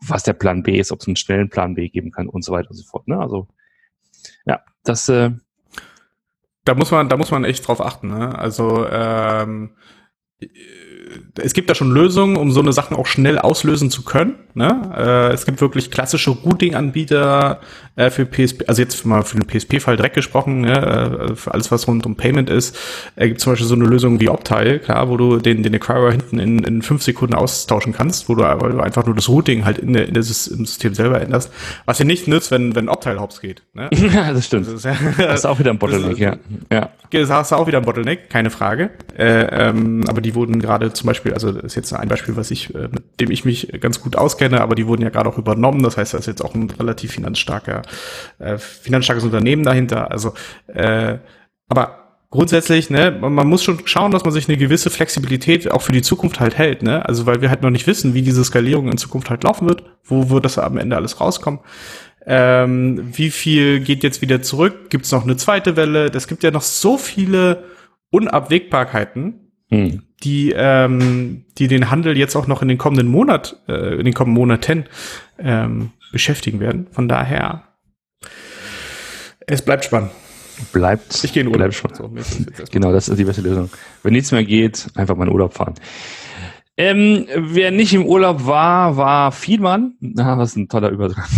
was 0.00 0.22
der 0.22 0.34
Plan 0.34 0.62
B 0.62 0.78
ist, 0.78 0.92
ob 0.92 1.00
es 1.00 1.06
einen 1.06 1.16
schnellen 1.16 1.48
Plan 1.48 1.74
B 1.74 1.88
geben 1.88 2.10
kann 2.10 2.28
und 2.28 2.42
so 2.42 2.52
weiter 2.52 2.70
und 2.70 2.76
so 2.76 2.84
fort. 2.84 3.08
Ne? 3.08 3.18
Also 3.18 3.48
ja, 4.44 4.62
das 4.84 5.08
äh, 5.08 5.30
da 6.64 6.74
muss 6.74 6.90
man, 6.90 7.08
da 7.08 7.16
muss 7.16 7.30
man 7.30 7.44
echt 7.44 7.66
drauf 7.66 7.80
achten. 7.80 8.08
Ne? 8.08 8.36
Also 8.36 8.86
ähm, 8.90 9.76
es 11.36 11.52
gibt 11.52 11.70
da 11.70 11.74
schon 11.74 11.90
Lösungen, 11.90 12.36
um 12.36 12.50
so 12.50 12.60
eine 12.60 12.72
Sachen 12.72 12.96
auch 12.96 13.06
schnell 13.06 13.38
auslösen 13.38 13.90
zu 13.90 14.02
können. 14.02 14.34
Ne? 14.54 14.90
Äh, 14.96 15.34
es 15.34 15.44
gibt 15.44 15.60
wirklich 15.60 15.90
klassische 15.90 16.30
Routing-Anbieter 16.30 17.60
äh, 17.96 18.10
für 18.10 18.24
PSP, 18.24 18.64
also 18.66 18.80
jetzt 18.80 19.04
mal 19.04 19.22
für 19.22 19.38
den 19.38 19.46
PSP-Fall 19.46 19.96
direkt 19.96 20.14
gesprochen, 20.14 20.62
ne? 20.62 21.30
äh, 21.30 21.36
für 21.36 21.52
alles, 21.52 21.70
was 21.70 21.86
rund 21.86 22.06
um 22.06 22.16
Payment 22.16 22.48
ist, 22.48 22.76
äh, 23.16 23.28
gibt 23.28 23.40
zum 23.40 23.52
Beispiel 23.52 23.66
so 23.66 23.74
eine 23.74 23.84
Lösung 23.84 24.18
wie 24.20 24.28
Optile, 24.28 24.78
klar, 24.78 25.08
wo 25.08 25.16
du 25.16 25.38
den, 25.38 25.62
den 25.62 25.74
Acquirer 25.74 26.10
hinten 26.10 26.38
in, 26.38 26.58
in 26.60 26.82
fünf 26.82 27.02
Sekunden 27.02 27.34
austauschen 27.34 27.92
kannst, 27.92 28.28
wo 28.28 28.34
du, 28.34 28.42
du 28.42 28.80
einfach 28.80 29.04
nur 29.04 29.14
das 29.14 29.28
Routing 29.28 29.64
halt 29.64 29.78
in, 29.78 29.92
der, 29.92 30.08
in 30.08 30.14
das, 30.14 30.46
im 30.46 30.64
System 30.64 30.94
selber 30.94 31.20
änderst, 31.20 31.52
was 31.84 31.98
dir 31.98 32.06
nicht 32.06 32.26
nützt, 32.26 32.50
wenn, 32.50 32.74
wenn 32.74 32.88
Optile 32.88 33.20
hops 33.20 33.40
geht. 33.40 33.62
Ne? 33.74 33.90
ja, 33.92 34.32
das 34.32 34.46
stimmt. 34.46 34.66
Das 34.66 34.74
ist, 34.74 34.84
ja, 34.84 34.96
das 35.18 35.40
ist 35.40 35.46
auch 35.46 35.58
wieder 35.58 35.70
ein 35.70 35.78
Bottleneck, 35.78 36.18
ja. 36.18 36.36
ja. 36.72 36.90
Das 37.10 37.30
hast 37.30 37.52
du 37.52 37.56
auch 37.56 37.66
wieder 37.66 37.78
ein 37.78 37.84
Bottleneck, 37.84 38.30
keine 38.30 38.50
Frage. 38.50 38.90
Äh, 39.16 39.68
ähm, 39.68 40.04
aber 40.08 40.20
die 40.20 40.34
wurden 40.34 40.60
gerade 40.60 40.92
zum 40.96 41.06
Beispiel, 41.06 41.34
also 41.34 41.52
das 41.52 41.64
ist 41.64 41.74
jetzt 41.74 41.92
ein 41.92 42.08
Beispiel, 42.08 42.36
was 42.36 42.50
ich, 42.50 42.74
äh, 42.74 42.88
mit 42.88 43.20
dem 43.20 43.30
ich 43.30 43.44
mich 43.44 43.68
ganz 43.80 44.00
gut 44.00 44.16
auskenne, 44.16 44.60
aber 44.60 44.74
die 44.74 44.86
wurden 44.86 45.02
ja 45.02 45.10
gerade 45.10 45.28
auch 45.28 45.38
übernommen. 45.38 45.82
Das 45.82 45.96
heißt, 45.96 46.14
da 46.14 46.18
ist 46.18 46.26
jetzt 46.26 46.44
auch 46.44 46.54
ein 46.54 46.70
relativ 46.70 47.12
finanzstarker, 47.12 47.82
äh, 48.38 48.58
finanzstarkes 48.58 49.24
Unternehmen 49.24 49.62
dahinter. 49.62 50.10
Also, 50.10 50.34
äh, 50.66 51.18
aber 51.68 52.06
grundsätzlich, 52.30 52.90
ne, 52.90 53.10
man 53.10 53.48
muss 53.48 53.64
schon 53.64 53.80
schauen, 53.86 54.10
dass 54.10 54.24
man 54.24 54.32
sich 54.32 54.48
eine 54.48 54.58
gewisse 54.58 54.90
Flexibilität 54.90 55.70
auch 55.70 55.82
für 55.82 55.92
die 55.92 56.02
Zukunft 56.02 56.40
halt 56.40 56.58
hält, 56.58 56.82
ne? 56.82 57.06
Also 57.06 57.26
weil 57.26 57.40
wir 57.40 57.50
halt 57.50 57.62
noch 57.62 57.70
nicht 57.70 57.86
wissen, 57.86 58.14
wie 58.14 58.22
diese 58.22 58.44
Skalierung 58.44 58.88
in 58.90 58.98
Zukunft 58.98 59.30
halt 59.30 59.44
laufen 59.44 59.68
wird, 59.68 59.84
wo 60.04 60.30
wird 60.30 60.44
das 60.44 60.58
am 60.58 60.78
Ende 60.78 60.96
alles 60.96 61.20
rauskommen. 61.20 61.60
Ähm, 62.26 63.16
wie 63.16 63.30
viel 63.30 63.80
geht 63.80 64.02
jetzt 64.02 64.20
wieder 64.20 64.42
zurück? 64.42 64.90
Gibt 64.90 65.04
es 65.04 65.12
noch 65.12 65.22
eine 65.22 65.36
zweite 65.36 65.76
Welle? 65.76 66.06
Es 66.06 66.26
gibt 66.26 66.42
ja 66.42 66.50
noch 66.50 66.62
so 66.62 66.98
viele 66.98 67.64
Unabwägbarkeiten, 68.10 69.45
hm. 69.70 70.02
die, 70.22 70.52
ähm, 70.56 71.44
die 71.58 71.68
den 71.68 71.90
Handel 71.90 72.16
jetzt 72.16 72.36
auch 72.36 72.46
noch 72.46 72.62
in 72.62 72.68
den 72.68 72.78
kommenden 72.78 73.08
Monat, 73.08 73.60
äh, 73.68 73.98
in 73.98 74.04
den 74.04 74.14
kommenden 74.14 74.40
Monaten 74.40 74.84
ähm, 75.38 75.92
beschäftigen 76.12 76.60
werden. 76.60 76.86
Von 76.90 77.08
daher, 77.08 77.64
es 79.46 79.62
bleibt 79.62 79.84
spannend. 79.84 80.10
Bleibt, 80.72 81.22
ich 81.22 81.32
gehe 81.32 81.42
in 81.42 81.48
Urlaub. 81.48 81.70
Bleibt 81.70 81.96
so, 81.96 82.10
genau, 82.70 82.92
das 82.92 83.08
ist 83.08 83.18
die 83.18 83.24
beste 83.24 83.42
Lösung. 83.42 83.70
Wenn 84.02 84.14
nichts 84.14 84.32
mehr 84.32 84.44
geht, 84.44 84.86
einfach 84.94 85.14
mal 85.16 85.26
in 85.26 85.32
Urlaub 85.32 85.52
fahren. 85.52 85.74
Ähm, 86.78 87.26
wer 87.34 87.70
nicht 87.70 87.94
im 87.94 88.04
Urlaub 88.04 88.46
war, 88.46 88.96
war 88.96 89.32
Vielmann. 89.32 89.94
Na, 90.00 90.38
was 90.38 90.56
ein 90.56 90.68
toller 90.68 90.90
Übertrag. 90.90 91.28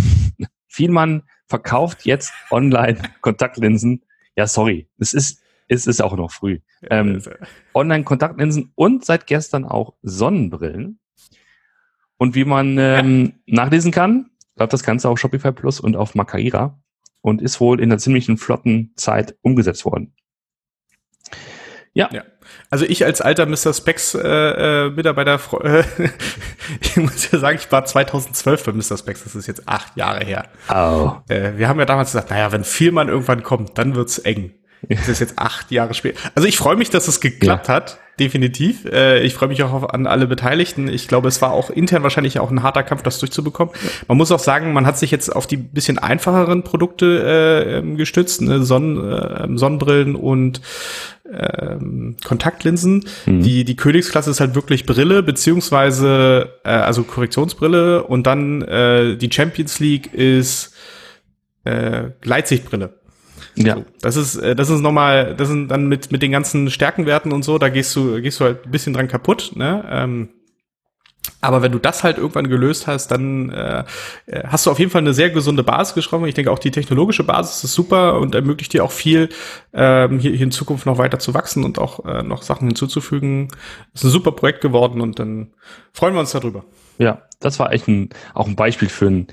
Vielmann 0.67 1.23
verkauft 1.47 2.05
jetzt 2.05 2.33
online 2.51 2.97
Kontaktlinsen. 3.21 4.03
Ja, 4.35 4.47
sorry, 4.47 4.87
es 4.99 5.13
ist 5.13 5.38
ist 5.69 5.87
es 5.87 6.01
auch 6.01 6.15
noch 6.15 6.31
früh. 6.31 6.59
Ähm, 6.89 7.21
Online-Kontaktlinsen 7.73 8.71
und 8.75 9.05
seit 9.05 9.27
gestern 9.27 9.65
auch 9.65 9.93
Sonnenbrillen. 10.01 10.99
Und 12.17 12.35
wie 12.35 12.43
man 12.43 12.77
ähm, 12.77 13.33
ja. 13.45 13.63
nachlesen 13.63 13.91
kann, 13.91 14.31
läuft 14.57 14.73
das 14.73 14.83
Ganze 14.83 15.07
auf 15.07 15.19
Shopify 15.19 15.53
Plus 15.53 15.79
und 15.79 15.95
auf 15.95 16.15
Makaira 16.15 16.77
und 17.21 17.41
ist 17.41 17.61
wohl 17.61 17.79
in 17.79 17.91
einer 17.91 17.99
ziemlichen 17.99 18.37
flotten 18.37 18.91
Zeit 18.95 19.37
umgesetzt 19.41 19.85
worden. 19.85 20.13
Ja. 21.93 22.09
ja. 22.11 22.23
Also 22.69 22.85
ich 22.85 23.05
als 23.05 23.21
alter 23.21 23.45
Mr. 23.45 23.73
Specs 23.73 24.15
äh, 24.15 24.19
äh, 24.27 24.89
Mitarbeiter, 24.89 25.39
äh, 25.63 25.83
ich 26.81 26.97
muss 26.97 27.31
ja 27.31 27.39
sagen, 27.39 27.57
ich 27.61 27.71
war 27.71 27.85
2012 27.85 28.63
bei 28.65 28.71
Mr. 28.73 28.97
Specs, 28.97 29.23
das 29.23 29.35
ist 29.35 29.47
jetzt 29.47 29.67
acht 29.67 29.95
Jahre 29.97 30.25
her. 30.25 30.47
Oh. 30.69 31.17
Äh, 31.31 31.57
wir 31.57 31.67
haben 31.67 31.79
ja 31.79 31.85
damals 31.85 32.09
gesagt, 32.09 32.31
naja, 32.31 32.51
wenn 32.51 32.63
Vielmann 32.63 33.07
irgendwann 33.07 33.43
kommt, 33.43 33.77
dann 33.77 33.95
wird's 33.95 34.17
eng. 34.19 34.53
Es 34.87 35.09
ist 35.09 35.19
jetzt 35.19 35.37
acht 35.37 35.71
Jahre 35.71 35.93
später. 35.93 36.19
Also 36.35 36.47
ich 36.47 36.57
freue 36.57 36.75
mich, 36.75 36.89
dass 36.89 37.07
es 37.07 37.19
geklappt 37.19 37.67
ja. 37.67 37.73
hat, 37.75 37.99
definitiv. 38.19 38.85
Äh, 38.85 39.21
ich 39.21 39.33
freue 39.33 39.49
mich 39.49 39.63
auch 39.63 39.73
auf, 39.73 39.93
an 39.93 40.07
alle 40.07 40.27
Beteiligten. 40.27 40.87
Ich 40.87 41.07
glaube, 41.07 41.27
es 41.27 41.41
war 41.41 41.51
auch 41.51 41.69
intern 41.69 42.03
wahrscheinlich 42.03 42.39
auch 42.39 42.51
ein 42.51 42.63
harter 42.63 42.83
Kampf, 42.83 43.03
das 43.03 43.19
durchzubekommen. 43.19 43.73
Man 44.07 44.17
muss 44.17 44.31
auch 44.31 44.39
sagen, 44.39 44.73
man 44.73 44.85
hat 44.85 44.97
sich 44.97 45.11
jetzt 45.11 45.35
auf 45.35 45.47
die 45.47 45.57
bisschen 45.57 45.97
einfacheren 45.97 46.63
Produkte 46.63 47.23
äh, 47.23 47.77
ähm, 47.77 47.97
gestützt, 47.97 48.41
ne? 48.41 48.63
Sonnen, 48.63 49.11
äh, 49.11 49.57
Sonnenbrillen 49.57 50.15
und 50.15 50.61
ähm, 51.31 52.15
Kontaktlinsen. 52.23 53.05
Mhm. 53.25 53.43
Die, 53.43 53.63
die 53.63 53.75
Königsklasse 53.75 54.31
ist 54.31 54.39
halt 54.39 54.55
wirklich 54.55 54.85
Brille, 54.85 55.23
beziehungsweise 55.23 56.53
äh, 56.63 56.69
also 56.69 57.03
Korrektionsbrille 57.03 58.03
und 58.03 58.27
dann 58.27 58.61
äh, 58.63 59.15
die 59.15 59.31
Champions 59.31 59.79
League 59.79 60.13
ist 60.13 60.73
äh, 61.63 62.11
Gleitsichtbrille. 62.21 62.98
Ja. 63.61 63.75
So, 63.75 63.85
das 64.01 64.15
ist, 64.15 64.35
äh, 64.37 64.55
das 64.55 64.69
ist 64.69 64.79
nochmal, 64.79 65.35
das 65.35 65.49
sind 65.49 65.69
dann 65.69 65.87
mit, 65.87 66.11
mit 66.11 66.21
den 66.21 66.31
ganzen 66.31 66.69
Stärkenwerten 66.69 67.31
und 67.31 67.43
so, 67.43 67.57
da 67.57 67.69
gehst 67.69 67.95
du, 67.95 68.21
gehst 68.21 68.39
du 68.39 68.45
halt 68.45 68.65
ein 68.65 68.71
bisschen 68.71 68.93
dran 68.93 69.07
kaputt, 69.07 69.51
ne? 69.55 69.83
Ähm, 69.89 70.29
aber 71.41 71.61
wenn 71.61 71.71
du 71.71 71.79
das 71.79 72.03
halt 72.03 72.17
irgendwann 72.17 72.49
gelöst 72.49 72.87
hast, 72.87 73.09
dann 73.09 73.49
äh, 73.49 73.83
äh, 74.25 74.43
hast 74.47 74.65
du 74.65 74.71
auf 74.71 74.79
jeden 74.79 74.91
Fall 74.91 75.01
eine 75.01 75.13
sehr 75.13 75.29
gesunde 75.29 75.63
Basis 75.63 75.93
geschrieben. 75.93 76.25
Ich 76.25 76.33
denke 76.33 76.51
auch 76.51 76.59
die 76.59 76.71
technologische 76.71 77.23
Basis 77.23 77.63
ist 77.63 77.73
super 77.73 78.19
und 78.19 78.35
ermöglicht 78.35 78.73
dir 78.73 78.83
auch 78.83 78.91
viel, 78.91 79.29
ähm, 79.73 80.19
hier, 80.19 80.31
hier 80.31 80.45
in 80.45 80.51
Zukunft 80.51 80.85
noch 80.85 80.97
weiter 80.97 81.19
zu 81.19 81.33
wachsen 81.33 81.63
und 81.63 81.79
auch 81.79 82.05
äh, 82.05 82.23
noch 82.23 82.41
Sachen 82.41 82.67
hinzuzufügen. 82.67 83.49
Ist 83.93 84.03
ein 84.03 84.09
super 84.09 84.31
Projekt 84.31 84.61
geworden 84.61 85.01
und 85.01 85.19
dann 85.19 85.53
freuen 85.93 86.13
wir 86.13 86.19
uns 86.19 86.31
darüber. 86.31 86.65
Ja, 86.97 87.21
das 87.39 87.59
war 87.59 87.71
echt 87.71 87.87
ein, 87.87 88.09
auch 88.33 88.47
ein 88.47 88.55
Beispiel 88.55 88.89
für 88.89 89.07
ein, 89.07 89.27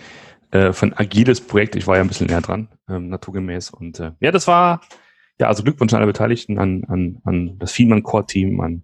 äh, 0.51 0.73
für 0.73 0.87
ein 0.87 0.93
agiles 0.93 1.41
Projekt. 1.41 1.77
Ich 1.77 1.87
war 1.87 1.97
ja 1.97 2.03
ein 2.03 2.09
bisschen 2.09 2.27
näher 2.27 2.41
dran, 2.41 2.69
ähm, 2.89 3.09
naturgemäß. 3.09 3.71
Und 3.71 4.01
äh, 4.01 4.13
ja, 4.21 4.31
das 4.31 4.47
war, 4.47 4.81
ja, 5.39 5.49
also 5.49 5.63
Glückwunsch 5.63 5.93
an 5.93 5.99
alle 5.99 6.13
Beteiligten, 6.13 6.59
an, 6.59 6.85
an, 6.89 7.21
an 7.25 7.59
das 7.59 7.73
Feedman 7.73 8.03
Core 8.03 8.27
Team, 8.27 8.61
an, 8.61 8.83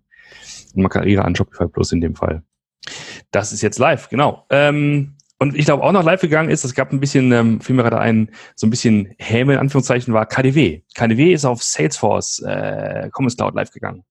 an 0.75 0.83
Makarira, 0.83 1.23
an 1.23 1.35
Shopify 1.35 1.69
Plus 1.69 1.93
in 1.93 2.01
dem 2.01 2.15
Fall. 2.15 2.43
Das 3.31 3.53
ist 3.53 3.63
jetzt 3.63 3.79
live, 3.79 4.09
genau. 4.09 4.47
Ähm, 4.51 5.15
und 5.39 5.57
ich 5.57 5.65
glaube 5.65 5.83
auch 5.83 5.93
noch 5.93 6.05
live 6.05 6.21
gegangen 6.21 6.51
ist, 6.51 6.65
es 6.65 6.75
gab 6.75 6.93
ein 6.93 7.01
bisschen, 7.01 7.33
ähm, 7.33 7.61
fiel 7.61 7.75
mir 7.75 7.83
gerade 7.83 7.99
ein, 7.99 8.31
so 8.55 8.67
ein 8.67 8.71
bisschen 8.71 9.15
Häme 9.19 9.55
in 9.55 9.59
Anführungszeichen 9.59 10.15
war 10.15 10.27
KDW. 10.27 10.83
KDW 10.95 11.33
ist 11.33 11.45
auf 11.45 11.63
Salesforce 11.63 12.41
äh, 12.47 13.11
Commerce 13.13 13.37
Cloud 13.37 13.55
live 13.55 13.71
gegangen. 13.73 14.05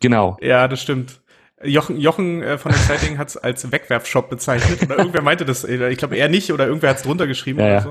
Genau. 0.00 0.36
Ja, 0.40 0.68
das 0.68 0.82
stimmt. 0.82 1.22
Jochen, 1.64 1.98
Jochen 1.98 2.42
äh, 2.42 2.58
von 2.58 2.72
Exciting 2.72 3.18
hat 3.18 3.28
es 3.28 3.36
als 3.36 3.70
Wegwerfshop 3.70 4.30
bezeichnet. 4.30 4.82
Oder 4.82 4.98
irgendwer 4.98 5.22
meinte 5.22 5.44
das, 5.44 5.64
ich 5.64 5.98
glaube 5.98 6.16
er 6.16 6.28
nicht, 6.28 6.52
oder 6.52 6.66
irgendwer 6.66 6.90
hat 6.90 6.98
es 6.98 7.02
drunter 7.02 7.26
geschrieben 7.26 7.60
ja, 7.60 7.66
oder 7.66 7.82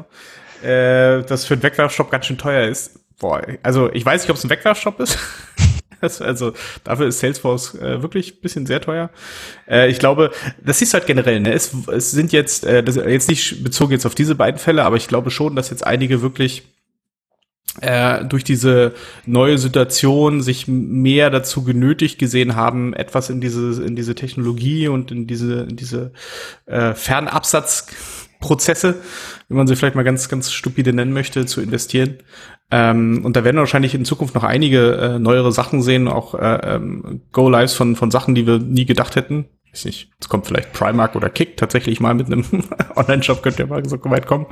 so. 0.62 0.68
Äh, 0.68 1.24
dass 1.24 1.46
für 1.46 1.56
einen 1.56 1.64
Wegwerfshop 1.64 2.10
ganz 2.12 2.26
schön 2.26 2.38
teuer 2.38 2.68
ist. 2.68 3.00
Boah, 3.20 3.42
also 3.62 3.92
ich 3.94 4.06
weiß 4.06 4.22
nicht, 4.22 4.30
ob 4.30 4.38
es 4.38 4.44
ein 4.44 4.50
Wegwerfshop 4.50 5.00
ist. 5.00 5.18
also 6.22 6.54
dafür 6.84 7.08
ist 7.08 7.20
Salesforce 7.20 7.76
äh, 7.76 8.02
wirklich 8.02 8.42
bisschen 8.42 8.66
sehr 8.66 8.82
teuer. 8.82 9.10
Äh, 9.68 9.90
ich 9.90 10.00
glaube, 10.00 10.32
das 10.62 10.82
ist 10.82 10.94
halt 10.94 11.06
generell, 11.06 11.40
ne? 11.40 11.54
Es, 11.54 11.74
es 11.88 12.12
sind 12.12 12.32
jetzt, 12.32 12.66
äh, 12.66 12.84
das, 12.84 12.96
jetzt 12.96 13.30
nicht 13.30 13.64
bezogen 13.64 13.92
jetzt 13.92 14.06
auf 14.06 14.16
diese 14.16 14.36
beiden 14.36 14.60
Fälle, 14.60 14.84
aber 14.84 14.98
ich 14.98 15.08
glaube 15.08 15.32
schon, 15.32 15.56
dass 15.56 15.70
jetzt 15.70 15.86
einige 15.86 16.22
wirklich 16.22 16.73
äh, 17.82 18.24
durch 18.26 18.44
diese 18.44 18.94
neue 19.26 19.58
Situation 19.58 20.42
sich 20.42 20.68
mehr 20.68 21.30
dazu 21.30 21.64
genötigt 21.64 22.20
gesehen 22.20 22.56
haben, 22.56 22.94
etwas 22.94 23.30
in 23.30 23.42
diese 23.42 23.84
in 23.84 23.96
diese 23.96 24.16
Technologie 24.16 24.88
und 24.88 25.12
in 25.12 25.26
diese 25.26 25.62
in 25.62 25.76
diese 25.76 26.12
äh, 26.68 26.94
Fernabsatzprozesse, 26.94 28.96
wie 29.50 29.56
man 29.56 29.66
sie 29.66 29.76
vielleicht 29.76 29.96
mal 29.96 30.04
ganz 30.04 30.30
ganz 30.30 30.52
stupide 30.52 30.94
nennen 30.94 31.14
möchte, 31.14 31.48
zu 31.48 31.62
investieren. 31.62 32.20
Ähm, 32.70 33.26
und 33.26 33.36
da 33.36 33.44
werden 33.44 33.56
wir 33.56 33.62
wahrscheinlich 33.62 33.96
in 33.96 34.06
Zukunft 34.06 34.36
noch 34.36 34.44
einige 34.44 34.96
äh, 34.96 35.20
neuere 35.20 35.52
Sachen 35.52 35.82
sehen, 35.82 36.08
auch 36.08 36.36
äh, 36.36 36.76
ähm, 36.76 37.22
Go-Lives 37.32 37.74
von 37.74 37.96
von 37.96 38.12
Sachen, 38.12 38.36
die 38.36 38.46
wir 38.46 38.60
nie 38.60 38.86
gedacht 38.86 39.16
hätten. 39.16 39.46
Ich 39.66 39.74
weiß 39.74 39.86
nicht, 39.86 40.12
jetzt 40.14 40.30
kommt 40.30 40.46
vielleicht 40.46 40.74
Primark 40.74 41.16
oder 41.16 41.32
Kick 41.32 41.58
tatsächlich 41.58 42.00
mal 42.00 42.14
mit 42.14 42.28
einem 42.28 42.46
Online-Shop, 42.96 43.42
könnte 43.42 43.64
ja 43.64 43.68
mal 43.68 43.84
so 43.90 43.98
weit 44.04 44.28
kommen. 44.28 44.46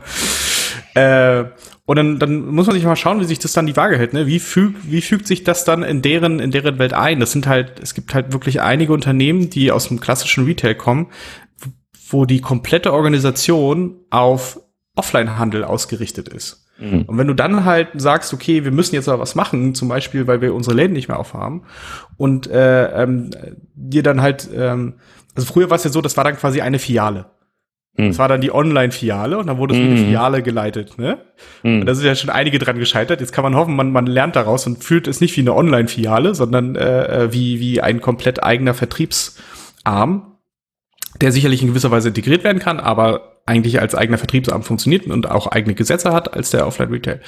Äh, 0.93 1.45
und 1.86 1.95
dann, 1.95 2.19
dann 2.19 2.45
muss 2.48 2.67
man 2.67 2.75
sich 2.75 2.86
mal 2.86 2.95
schauen, 2.95 3.19
wie 3.19 3.25
sich 3.25 3.39
das 3.39 3.53
dann 3.53 3.65
die 3.65 3.75
Waage 3.75 3.98
hält. 3.98 4.13
Ne? 4.13 4.27
Wie, 4.27 4.39
füg, 4.39 4.75
wie 4.83 5.01
fügt 5.01 5.27
sich 5.27 5.43
das 5.43 5.65
dann 5.65 5.83
in 5.83 6.01
deren, 6.01 6.39
in 6.39 6.51
deren 6.51 6.79
Welt 6.79 6.93
ein? 6.93 7.19
Das 7.19 7.31
sind 7.31 7.48
halt, 7.48 7.79
es 7.81 7.93
gibt 7.93 8.13
halt 8.13 8.33
wirklich 8.33 8.62
einige 8.62 8.93
Unternehmen, 8.93 9.50
die 9.50 9.71
aus 9.71 9.88
dem 9.88 10.00
klassischen 10.00 10.45
Retail 10.45 10.75
kommen, 10.75 11.07
wo 12.10 12.25
die 12.25 12.41
komplette 12.41 12.93
Organisation 12.93 13.95
auf 14.10 14.60
Offline-Handel 14.95 15.63
ausgerichtet 15.63 16.27
ist. 16.29 16.67
Mhm. 16.81 17.03
Und 17.03 17.17
wenn 17.17 17.27
du 17.27 17.33
dann 17.33 17.63
halt 17.63 17.89
sagst, 17.95 18.33
okay, 18.33 18.63
wir 18.63 18.71
müssen 18.71 18.95
jetzt 18.95 19.07
aber 19.07 19.21
was 19.21 19.36
machen, 19.36 19.75
zum 19.75 19.88
Beispiel, 19.88 20.27
weil 20.27 20.41
wir 20.41 20.53
unsere 20.53 20.75
Läden 20.75 20.93
nicht 20.93 21.07
mehr 21.07 21.19
aufhaben, 21.19 21.63
und 22.17 22.48
äh, 22.48 23.03
ähm, 23.03 23.29
dir 23.75 24.03
dann 24.03 24.21
halt, 24.21 24.50
ähm, 24.53 24.95
also 25.36 25.51
früher 25.51 25.69
war 25.69 25.77
es 25.77 25.83
ja 25.83 25.91
so, 25.91 26.01
das 26.01 26.17
war 26.17 26.24
dann 26.24 26.36
quasi 26.36 26.62
eine 26.62 26.79
Filiale. 26.79 27.27
Hm. 28.01 28.08
Das 28.08 28.17
war 28.17 28.27
dann 28.27 28.41
die 28.41 28.51
Online-Filiale 28.51 29.38
und 29.38 29.46
dann 29.46 29.60
wurde 29.60 29.75
es 29.75 29.79
mm. 29.79 29.84
eine 29.84 29.96
hm. 29.96 30.05
Filiale 30.05 30.41
geleitet. 30.41 30.98
Ne? 30.98 31.20
Mm. 31.62 31.81
Und 31.81 31.86
da 31.86 31.93
sind 31.93 32.05
ja 32.05 32.15
schon 32.15 32.31
einige 32.31 32.58
dran 32.58 32.79
gescheitert. 32.79 33.22
Jetzt 33.22 33.31
kann 33.31 33.43
man 33.43 33.55
hoffen, 33.55 33.75
man, 33.75 33.91
man 33.91 34.08
lernt 34.08 34.36
daraus 34.36 34.65
und 34.65 34.84
fühlt 34.84 35.08
es 35.08 35.22
nicht 35.22 35.38
wie 35.38 35.41
eine 35.41 35.53
Online-Filiale, 35.53 36.34
sondern 36.34 36.75
äh, 36.75 37.25
äh, 37.25 37.34
wie, 37.34 37.60
wie 37.60 37.79
ein 37.79 38.01
komplett 38.01 38.43
eigener 38.43 38.74
Vertriebsarm, 38.74 40.36
der 41.22 41.31
sicherlich 41.31 41.62
in 41.62 41.67
gewisser 41.67 41.91
Weise 41.91 42.08
integriert 42.08 42.43
werden 42.43 42.58
kann, 42.58 42.79
aber 42.79 43.38
eigentlich 43.46 43.79
als 43.81 43.93
eigener 43.93 44.17
Vertriebsarm 44.17 44.63
funktioniert 44.63 45.05
und 45.05 45.29
auch 45.29 45.48
eigene 45.48 45.75
Gesetze 45.75 46.12
hat 46.12 46.34
als 46.34 46.50
der 46.50 46.65
Offline-Retail. 46.65 47.22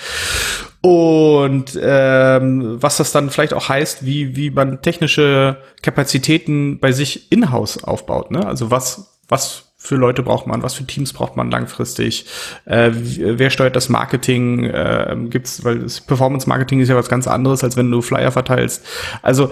Und 0.81 1.79
ähm, 1.81 2.81
was 2.81 2.97
das 2.97 3.11
dann 3.11 3.29
vielleicht 3.29 3.53
auch 3.53 3.69
heißt, 3.69 4.05
wie, 4.05 4.35
wie 4.35 4.49
man 4.49 4.81
technische 4.81 5.57
Kapazitäten 5.83 6.79
bei 6.79 6.91
sich 6.91 7.31
in-house 7.31 7.83
aufbaut. 7.83 8.31
Ne? 8.31 8.45
Also 8.45 8.71
was, 8.71 9.19
was 9.27 9.62
für 9.83 9.97
Leute 9.97 10.23
braucht 10.23 10.47
man, 10.47 10.63
was 10.63 10.75
für 10.75 10.85
Teams 10.85 11.11
braucht 11.11 11.35
man 11.35 11.51
langfristig, 11.51 12.25
äh, 12.63 12.89
wer 12.93 13.49
steuert 13.49 13.75
das 13.75 13.89
Marketing, 13.89 14.63
äh, 14.63 15.13
gibt's, 15.29 15.65
weil 15.65 15.79
das 15.79 15.99
Performance 15.99 16.47
Marketing 16.47 16.79
ist 16.79 16.87
ja 16.87 16.95
was 16.95 17.09
ganz 17.09 17.27
anderes, 17.27 17.65
als 17.65 17.75
wenn 17.75 17.91
du 17.91 18.01
Flyer 18.01 18.31
verteilst. 18.31 18.85
Also 19.21 19.51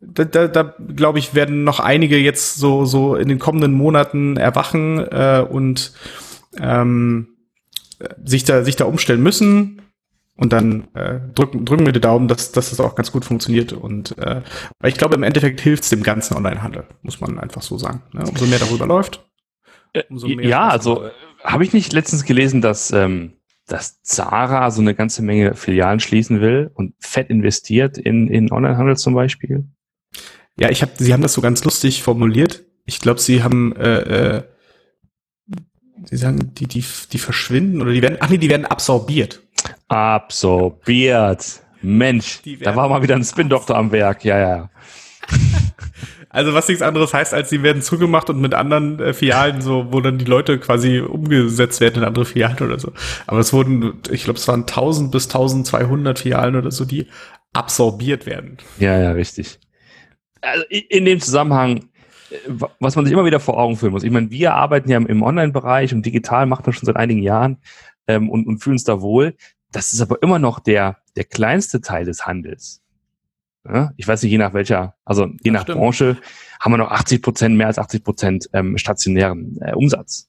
da, 0.00 0.24
da, 0.24 0.48
da 0.48 0.74
glaube 0.94 1.18
ich, 1.18 1.34
werden 1.34 1.64
noch 1.64 1.80
einige 1.80 2.18
jetzt 2.18 2.56
so, 2.56 2.84
so 2.84 3.16
in 3.16 3.28
den 3.28 3.38
kommenden 3.38 3.72
Monaten 3.72 4.36
erwachen 4.36 4.98
äh, 4.98 5.42
und 5.48 5.92
ähm, 6.60 7.28
sich 8.22 8.44
da, 8.44 8.64
sich 8.64 8.76
da 8.76 8.84
umstellen 8.84 9.22
müssen. 9.22 9.81
Und 10.42 10.52
dann 10.52 10.88
äh, 10.94 11.20
drücken, 11.36 11.64
drücken 11.64 11.86
wir 11.86 11.92
die 11.92 12.00
Daumen, 12.00 12.26
dass, 12.26 12.50
dass 12.50 12.70
das 12.70 12.80
auch 12.80 12.96
ganz 12.96 13.12
gut 13.12 13.24
funktioniert. 13.24 13.72
Und 13.72 14.18
äh, 14.18 14.42
ich 14.84 14.96
glaube, 14.96 15.14
im 15.14 15.22
Endeffekt 15.22 15.60
hilft 15.60 15.84
es 15.84 15.90
dem 15.90 16.02
ganzen 16.02 16.36
Onlinehandel, 16.36 16.82
muss 17.02 17.20
man 17.20 17.38
einfach 17.38 17.62
so 17.62 17.78
sagen. 17.78 18.02
Ne? 18.12 18.24
Umso 18.28 18.46
mehr 18.46 18.58
darüber 18.58 18.84
läuft, 18.88 19.24
äh, 19.92 20.02
umso 20.10 20.26
mehr. 20.26 20.44
Ja, 20.44 20.66
also 20.66 21.08
habe 21.44 21.62
ich 21.62 21.72
nicht 21.72 21.92
letztens 21.92 22.24
gelesen, 22.24 22.60
dass, 22.60 22.90
ähm, 22.90 23.34
dass 23.68 24.02
Zara 24.02 24.72
so 24.72 24.80
eine 24.80 24.96
ganze 24.96 25.22
Menge 25.22 25.54
Filialen 25.54 26.00
schließen 26.00 26.40
will 26.40 26.72
und 26.74 26.94
fett 26.98 27.30
investiert 27.30 27.96
in, 27.96 28.26
in 28.26 28.50
Onlinehandel 28.50 28.96
zum 28.96 29.14
Beispiel? 29.14 29.68
Ja, 30.58 30.70
ich 30.70 30.82
habe, 30.82 30.90
sie 30.96 31.12
haben 31.12 31.22
das 31.22 31.34
so 31.34 31.40
ganz 31.40 31.62
lustig 31.62 32.02
formuliert. 32.02 32.64
Ich 32.84 32.98
glaube, 32.98 33.20
sie 33.20 33.44
haben 33.44 33.76
äh, 33.76 34.38
äh, 34.38 34.42
sie 36.04 36.16
sagen, 36.16 36.52
die, 36.54 36.66
die, 36.66 36.84
die 37.12 37.18
verschwinden 37.18 37.80
oder 37.80 37.92
die 37.92 38.02
werden, 38.02 38.16
ach 38.18 38.28
nee, 38.28 38.38
die 38.38 38.50
werden 38.50 38.66
absorbiert. 38.66 39.41
Absorbiert. 39.92 41.62
Mensch, 41.82 42.40
da 42.60 42.76
war 42.76 42.88
mal 42.88 43.02
wieder 43.02 43.16
ein 43.16 43.24
Spin-Doktor 43.24 43.76
am 43.76 43.92
Werk. 43.92 44.24
Ja, 44.24 44.38
ja. 44.38 44.70
Also 46.34 46.54
was 46.54 46.66
nichts 46.66 46.82
anderes 46.82 47.12
heißt, 47.12 47.34
als 47.34 47.50
sie 47.50 47.62
werden 47.62 47.82
zugemacht 47.82 48.30
und 48.30 48.40
mit 48.40 48.54
anderen 48.54 48.98
äh, 48.98 49.12
Filialen 49.12 49.60
so, 49.60 49.92
wo 49.92 50.00
dann 50.00 50.16
die 50.16 50.24
Leute 50.24 50.58
quasi 50.58 50.98
umgesetzt 50.98 51.82
werden 51.82 51.96
in 51.98 52.04
andere 52.04 52.24
Filialen 52.24 52.56
oder 52.60 52.78
so. 52.78 52.92
Aber 53.26 53.38
es 53.38 53.52
wurden, 53.52 54.00
ich 54.10 54.24
glaube, 54.24 54.38
es 54.38 54.48
waren 54.48 54.60
1000 54.60 55.12
bis 55.12 55.26
1200 55.26 56.18
Filialen 56.18 56.56
oder 56.56 56.70
so, 56.70 56.86
die 56.86 57.06
absorbiert 57.52 58.24
werden. 58.24 58.56
Ja, 58.78 58.98
ja, 58.98 59.12
richtig. 59.12 59.60
Also 60.40 60.64
in 60.70 61.04
dem 61.04 61.20
Zusammenhang, 61.20 61.90
äh, 62.30 62.36
was 62.78 62.96
man 62.96 63.04
sich 63.04 63.12
immer 63.12 63.26
wieder 63.26 63.38
vor 63.38 63.58
Augen 63.58 63.76
führen 63.76 63.92
muss. 63.92 64.02
Ich 64.02 64.10
meine, 64.10 64.30
wir 64.30 64.54
arbeiten 64.54 64.90
ja 64.90 64.96
im 64.96 65.22
Online-Bereich 65.22 65.92
und 65.92 66.06
digital 66.06 66.46
macht 66.46 66.64
man 66.64 66.72
schon 66.72 66.86
seit 66.86 66.96
einigen 66.96 67.22
Jahren 67.22 67.58
ähm, 68.06 68.30
und, 68.30 68.46
und 68.46 68.58
fühlen 68.60 68.76
uns 68.76 68.84
da 68.84 69.02
wohl. 69.02 69.34
Das 69.72 69.92
ist 69.92 70.00
aber 70.00 70.22
immer 70.22 70.38
noch 70.38 70.60
der, 70.60 70.98
der 71.16 71.24
kleinste 71.24 71.80
Teil 71.80 72.04
des 72.04 72.26
Handels. 72.26 72.82
Ja, 73.66 73.92
ich 73.96 74.08
weiß 74.08 74.22
nicht, 74.22 74.32
je 74.32 74.38
nach 74.38 74.54
welcher, 74.54 74.96
also 75.04 75.26
je 75.26 75.36
das 75.44 75.52
nach 75.52 75.62
stimmt. 75.62 75.78
Branche, 75.78 76.16
haben 76.60 76.72
wir 76.72 76.78
noch 76.78 76.90
80 76.90 77.22
Prozent, 77.22 77.56
mehr 77.56 77.68
als 77.68 77.78
80 77.78 78.04
Prozent 78.04 78.50
ähm, 78.52 78.76
stationären 78.76 79.58
äh, 79.60 79.72
Umsatz. 79.72 80.28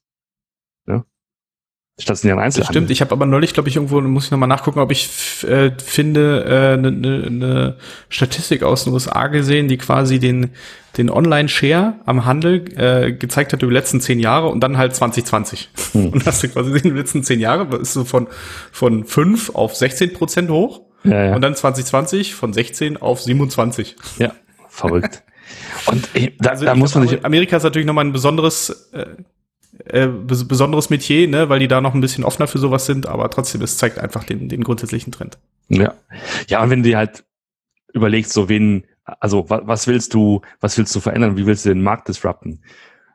Stationären 1.98 2.40
Einzelhandel. 2.40 2.66
Das 2.66 2.74
stimmt, 2.74 2.90
ich 2.90 3.00
habe 3.00 3.12
aber 3.12 3.24
neulich, 3.24 3.54
glaube 3.54 3.68
ich, 3.68 3.76
irgendwo, 3.76 4.00
muss 4.00 4.24
ich 4.24 4.30
nochmal 4.32 4.48
nachgucken, 4.48 4.80
ob 4.80 4.90
ich 4.90 5.08
äh, 5.44 5.70
finde, 5.78 6.44
eine 6.44 6.88
äh, 6.88 6.90
ne, 6.90 6.90
ne, 6.90 7.30
ne 7.30 7.76
Statistik 8.08 8.64
aus 8.64 8.82
den 8.84 8.92
USA 8.92 9.28
gesehen, 9.28 9.68
die 9.68 9.78
quasi 9.78 10.18
den, 10.18 10.50
den 10.96 11.08
Online-Share 11.08 12.00
am 12.04 12.24
Handel 12.24 12.64
äh, 12.76 13.12
gezeigt 13.12 13.52
hat 13.52 13.62
über 13.62 13.70
die 13.70 13.76
letzten 13.76 14.00
zehn 14.00 14.18
Jahre 14.18 14.48
und 14.48 14.60
dann 14.60 14.76
halt 14.76 14.96
2020. 14.96 15.70
Hm. 15.92 16.08
Und 16.08 16.26
hast 16.26 16.42
du 16.42 16.48
quasi 16.48 16.70
in 16.70 16.82
den 16.82 16.96
letzten 16.96 17.22
zehn 17.22 17.38
Jahren, 17.38 17.70
ist 17.80 17.92
so 17.92 18.04
von, 18.04 18.26
von 18.72 19.04
fünf 19.04 19.54
auf 19.54 19.76
16 19.76 20.14
Prozent 20.14 20.50
hoch. 20.50 20.80
Ja, 21.04 21.26
ja. 21.26 21.34
Und 21.36 21.42
dann 21.42 21.54
2020 21.54 22.34
von 22.34 22.52
16 22.52 22.96
auf 22.96 23.22
27. 23.22 23.94
Ja, 24.18 24.32
verrückt. 24.68 25.22
Und 25.86 26.08
äh, 26.14 26.32
da, 26.40 26.50
also 26.50 26.64
da 26.64 26.74
muss 26.74 26.94
man 26.94 27.04
nicht. 27.04 27.24
Amerika 27.24 27.56
ist 27.56 27.62
natürlich 27.62 27.86
nochmal 27.86 28.04
ein 28.04 28.12
besonderes, 28.12 28.90
äh, 28.92 29.06
äh, 29.86 30.06
besonderes 30.06 30.90
Metier, 30.90 31.28
ne, 31.28 31.48
weil 31.48 31.58
die 31.58 31.68
da 31.68 31.80
noch 31.80 31.94
ein 31.94 32.00
bisschen 32.00 32.24
offener 32.24 32.46
für 32.46 32.58
sowas 32.58 32.86
sind, 32.86 33.06
aber 33.06 33.30
trotzdem, 33.30 33.62
es 33.62 33.76
zeigt 33.76 33.98
einfach 33.98 34.24
den, 34.24 34.48
den 34.48 34.62
grundsätzlichen 34.62 35.12
Trend. 35.12 35.38
Ja. 35.68 35.94
Ja, 36.48 36.62
und 36.62 36.70
wenn 36.70 36.82
du 36.82 36.88
dir 36.90 36.98
halt 36.98 37.24
überlegst, 37.92 38.32
so 38.32 38.48
wen, 38.48 38.84
also 39.04 39.48
was, 39.50 39.62
was 39.64 39.86
willst 39.86 40.14
du, 40.14 40.42
was 40.60 40.78
willst 40.78 40.94
du 40.94 41.00
verändern, 41.00 41.36
wie 41.36 41.46
willst 41.46 41.64
du 41.64 41.70
den 41.70 41.82
Markt 41.82 42.08
disrupten? 42.08 42.60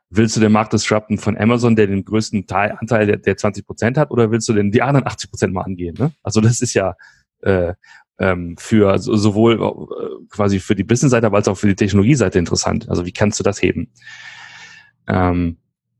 Willst 0.10 0.36
du 0.36 0.40
den 0.40 0.52
Markt 0.52 0.74
disrupten 0.74 1.18
von 1.18 1.38
Amazon, 1.38 1.76
der 1.76 1.88
den 1.88 2.04
größten 2.04 2.48
Teil, 2.48 2.76
Anteil 2.80 3.06
der, 3.06 3.18
der 3.18 3.38
20 3.38 3.66
Prozent 3.66 3.98
hat, 3.98 4.12
oder 4.12 4.32
willst 4.32 4.50
du 4.50 4.54
denn 4.54 4.72
die 4.72 4.82
anderen 4.82 5.06
80 5.06 5.30
Prozent 5.30 5.54
mal 5.54 5.62
angehen? 5.62 5.96
Ne? 6.00 6.12
Also 6.24 6.42
das 6.42 6.62
ist 6.62 6.74
ja 6.74 6.96
äh, 7.42 7.74
ähm, 8.20 8.56
für 8.58 8.98
sowohl 9.00 9.62
äh, 9.62 10.26
quasi 10.30 10.60
für 10.60 10.76
die 10.76 10.84
Business-Seite, 10.84 11.32
als 11.32 11.48
auch 11.48 11.58
für 11.58 11.68
die 11.68 11.76
Technologie-Seite 11.76 12.38
interessant. 12.38 12.90
Also 12.90 13.06
wie 13.06 13.14
kannst 13.14 13.40
du 13.40 13.44
das 13.44 13.62
heben? 13.62 13.92
Ähm, 15.08 15.58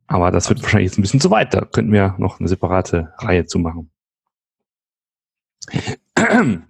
aber 0.10 0.32
das 0.32 0.50
wird 0.50 0.62
wahrscheinlich 0.64 0.90
jetzt 0.90 0.98
ein 0.98 1.04
bisschen 1.04 1.22
zu 1.22 1.30
weit. 1.30 1.54
Da 1.54 1.62
könnten 1.62 1.94
wir 1.94 2.16
noch 2.18 2.40
eine 2.40 2.50
separate 2.50 3.14
Reihe 3.20 3.46
zu 3.46 3.60
machen. 3.60 3.92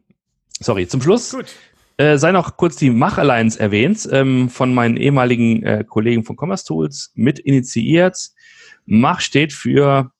Sorry, 0.60 0.88
zum 0.88 1.01
Schluss. 1.01 1.31
Gut. 1.31 1.55
Äh, 1.96 2.17
sei 2.17 2.34
noch 2.34 2.58
kurz 2.58 2.75
die 2.75 2.89
Mach 2.89 3.17
Alliance 3.17 3.58
erwähnt, 3.58 4.08
ähm, 4.12 4.50
von 4.50 4.74
meinen 4.74 4.98
ehemaligen 4.98 5.63
äh, 5.63 5.86
Kollegen 5.88 6.25
von 6.25 6.36
Commerce 6.38 6.65
Tools 6.65 7.12
mit 7.15 7.39
initiiert. 7.39 8.17
Mach 8.86 9.22
steht 9.22 9.53
für, 9.53 10.12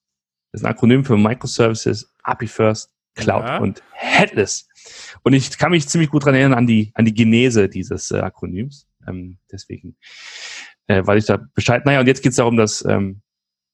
das 0.52 0.62
ist 0.62 0.66
ein 0.66 0.72
Akronym 0.72 1.04
für 1.04 1.18
Microservices, 1.18 2.14
API 2.24 2.48
First, 2.48 2.90
Cloud 3.16 3.44
ja. 3.44 3.58
und 3.58 3.84
Headless. 3.92 4.70
Und 5.24 5.34
ich 5.34 5.58
kann 5.58 5.72
mich 5.72 5.90
ziemlich 5.90 6.10
gut 6.10 6.24
dran 6.24 6.36
erinnern 6.36 6.58
an 6.58 6.68
die, 6.68 6.92
an 6.94 7.04
die 7.04 7.14
Genese 7.14 7.68
dieses 7.68 8.12
äh, 8.12 8.20
Akronyms. 8.20 8.88
Ähm, 9.06 9.38
deswegen, 9.52 9.98
äh, 10.90 11.06
weil 11.06 11.20
ich 11.20 11.26
da 11.26 11.40
Bescheid, 11.54 11.86
naja, 11.86 12.00
und 12.00 12.08
jetzt 12.08 12.24
geht 12.24 12.32
es 12.32 12.38
darum, 12.38 12.58
dass 12.58 12.84
ähm, 12.84 13.22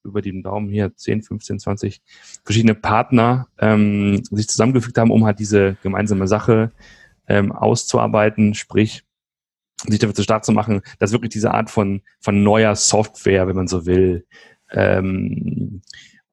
über 0.03 0.21
den 0.21 0.43
Daumen 0.43 0.69
hier 0.69 0.95
10, 0.95 1.23
15, 1.23 1.59
20 1.59 2.01
verschiedene 2.43 2.75
Partner 2.75 3.47
ähm, 3.57 4.21
sich 4.25 4.47
zusammengefügt 4.47 4.97
haben, 4.97 5.11
um 5.11 5.25
halt 5.25 5.39
diese 5.39 5.77
gemeinsame 5.81 6.27
Sache 6.27 6.71
ähm, 7.27 7.51
auszuarbeiten, 7.51 8.53
sprich 8.53 9.03
sich 9.87 9.99
dafür 9.99 10.13
zu 10.13 10.23
stark 10.23 10.43
zu 10.43 10.51
machen, 10.51 10.81
dass 10.99 11.13
wirklich 11.13 11.31
diese 11.31 11.53
Art 11.53 11.69
von, 11.69 12.01
von 12.19 12.43
neuer 12.43 12.75
Software, 12.75 13.47
wenn 13.47 13.55
man 13.55 13.67
so 13.67 13.85
will, 13.85 14.25
ähm, 14.71 15.81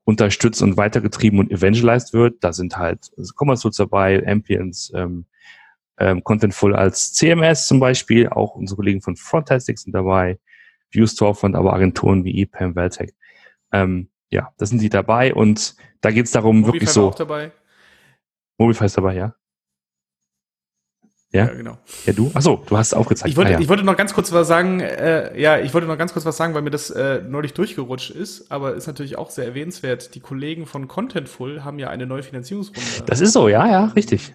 unterstützt 0.04 0.62
und 0.62 0.76
weitergetrieben 0.76 1.38
und 1.38 1.50
evangelized 1.50 2.12
wird. 2.12 2.42
Da 2.42 2.52
sind 2.52 2.76
halt 2.76 3.10
Commerce 3.36 3.62
Tools 3.62 3.76
dabei, 3.76 4.26
Ampions, 4.26 4.92
ähm, 4.94 5.26
ähm, 5.98 6.24
Contentful 6.24 6.74
als 6.74 7.12
CMS 7.12 7.68
zum 7.68 7.78
Beispiel, 7.78 8.28
auch 8.28 8.56
unsere 8.56 8.76
Kollegen 8.76 9.00
von 9.00 9.14
Frontastic 9.14 9.78
sind 9.78 9.92
dabei, 9.92 10.38
Viewstorefront, 10.92 11.56
aber 11.56 11.72
Agenturen 11.72 12.24
wie 12.24 12.40
EPAM, 12.42 12.76
Valtech. 12.76 13.14
Ähm, 13.72 14.08
ja, 14.30 14.52
da 14.56 14.66
sind 14.66 14.80
die 14.80 14.88
dabei 14.88 15.34
und 15.34 15.74
da 16.00 16.10
geht 16.10 16.26
es 16.26 16.32
darum, 16.32 16.60
Mobify 16.60 16.74
wirklich 16.74 16.90
so. 16.90 17.08
Auch 17.08 17.14
dabei. 17.14 17.52
Mobify 18.58 18.86
ist 18.86 18.96
dabei, 18.96 19.14
ja. 19.14 19.34
Ja? 21.32 21.46
ja, 21.46 21.54
genau. 21.54 21.78
Ja, 22.04 22.12
du? 22.12 22.30
Achso, 22.34 22.62
du 22.66 22.76
hast 22.76 22.92
aufgezeigt. 22.92 23.30
Ich 23.30 23.36
wollte, 23.38 23.52
ah, 23.52 23.54
ja. 23.54 23.60
ich 23.60 23.68
wollte 23.68 23.84
noch 23.84 23.96
ganz 23.96 24.12
kurz 24.12 24.30
was 24.32 24.46
sagen, 24.46 24.80
äh, 24.80 25.40
ja, 25.40 25.58
ich 25.58 25.72
wollte 25.72 25.86
noch 25.86 25.96
ganz 25.96 26.12
kurz 26.12 26.26
was 26.26 26.36
sagen, 26.36 26.52
weil 26.52 26.60
mir 26.60 26.70
das 26.70 26.90
äh, 26.90 27.22
neulich 27.26 27.54
durchgerutscht 27.54 28.10
ist, 28.10 28.52
aber 28.52 28.74
ist 28.74 28.86
natürlich 28.86 29.16
auch 29.16 29.30
sehr 29.30 29.46
erwähnenswert. 29.46 30.14
Die 30.14 30.20
Kollegen 30.20 30.66
von 30.66 30.88
Contentful 30.88 31.64
haben 31.64 31.78
ja 31.78 31.88
eine 31.88 32.06
neue 32.06 32.22
Finanzierungsrunde. 32.22 33.06
Das 33.06 33.22
ist 33.22 33.32
so, 33.32 33.48
ja, 33.48 33.66
ja, 33.66 33.86
richtig. 33.96 34.34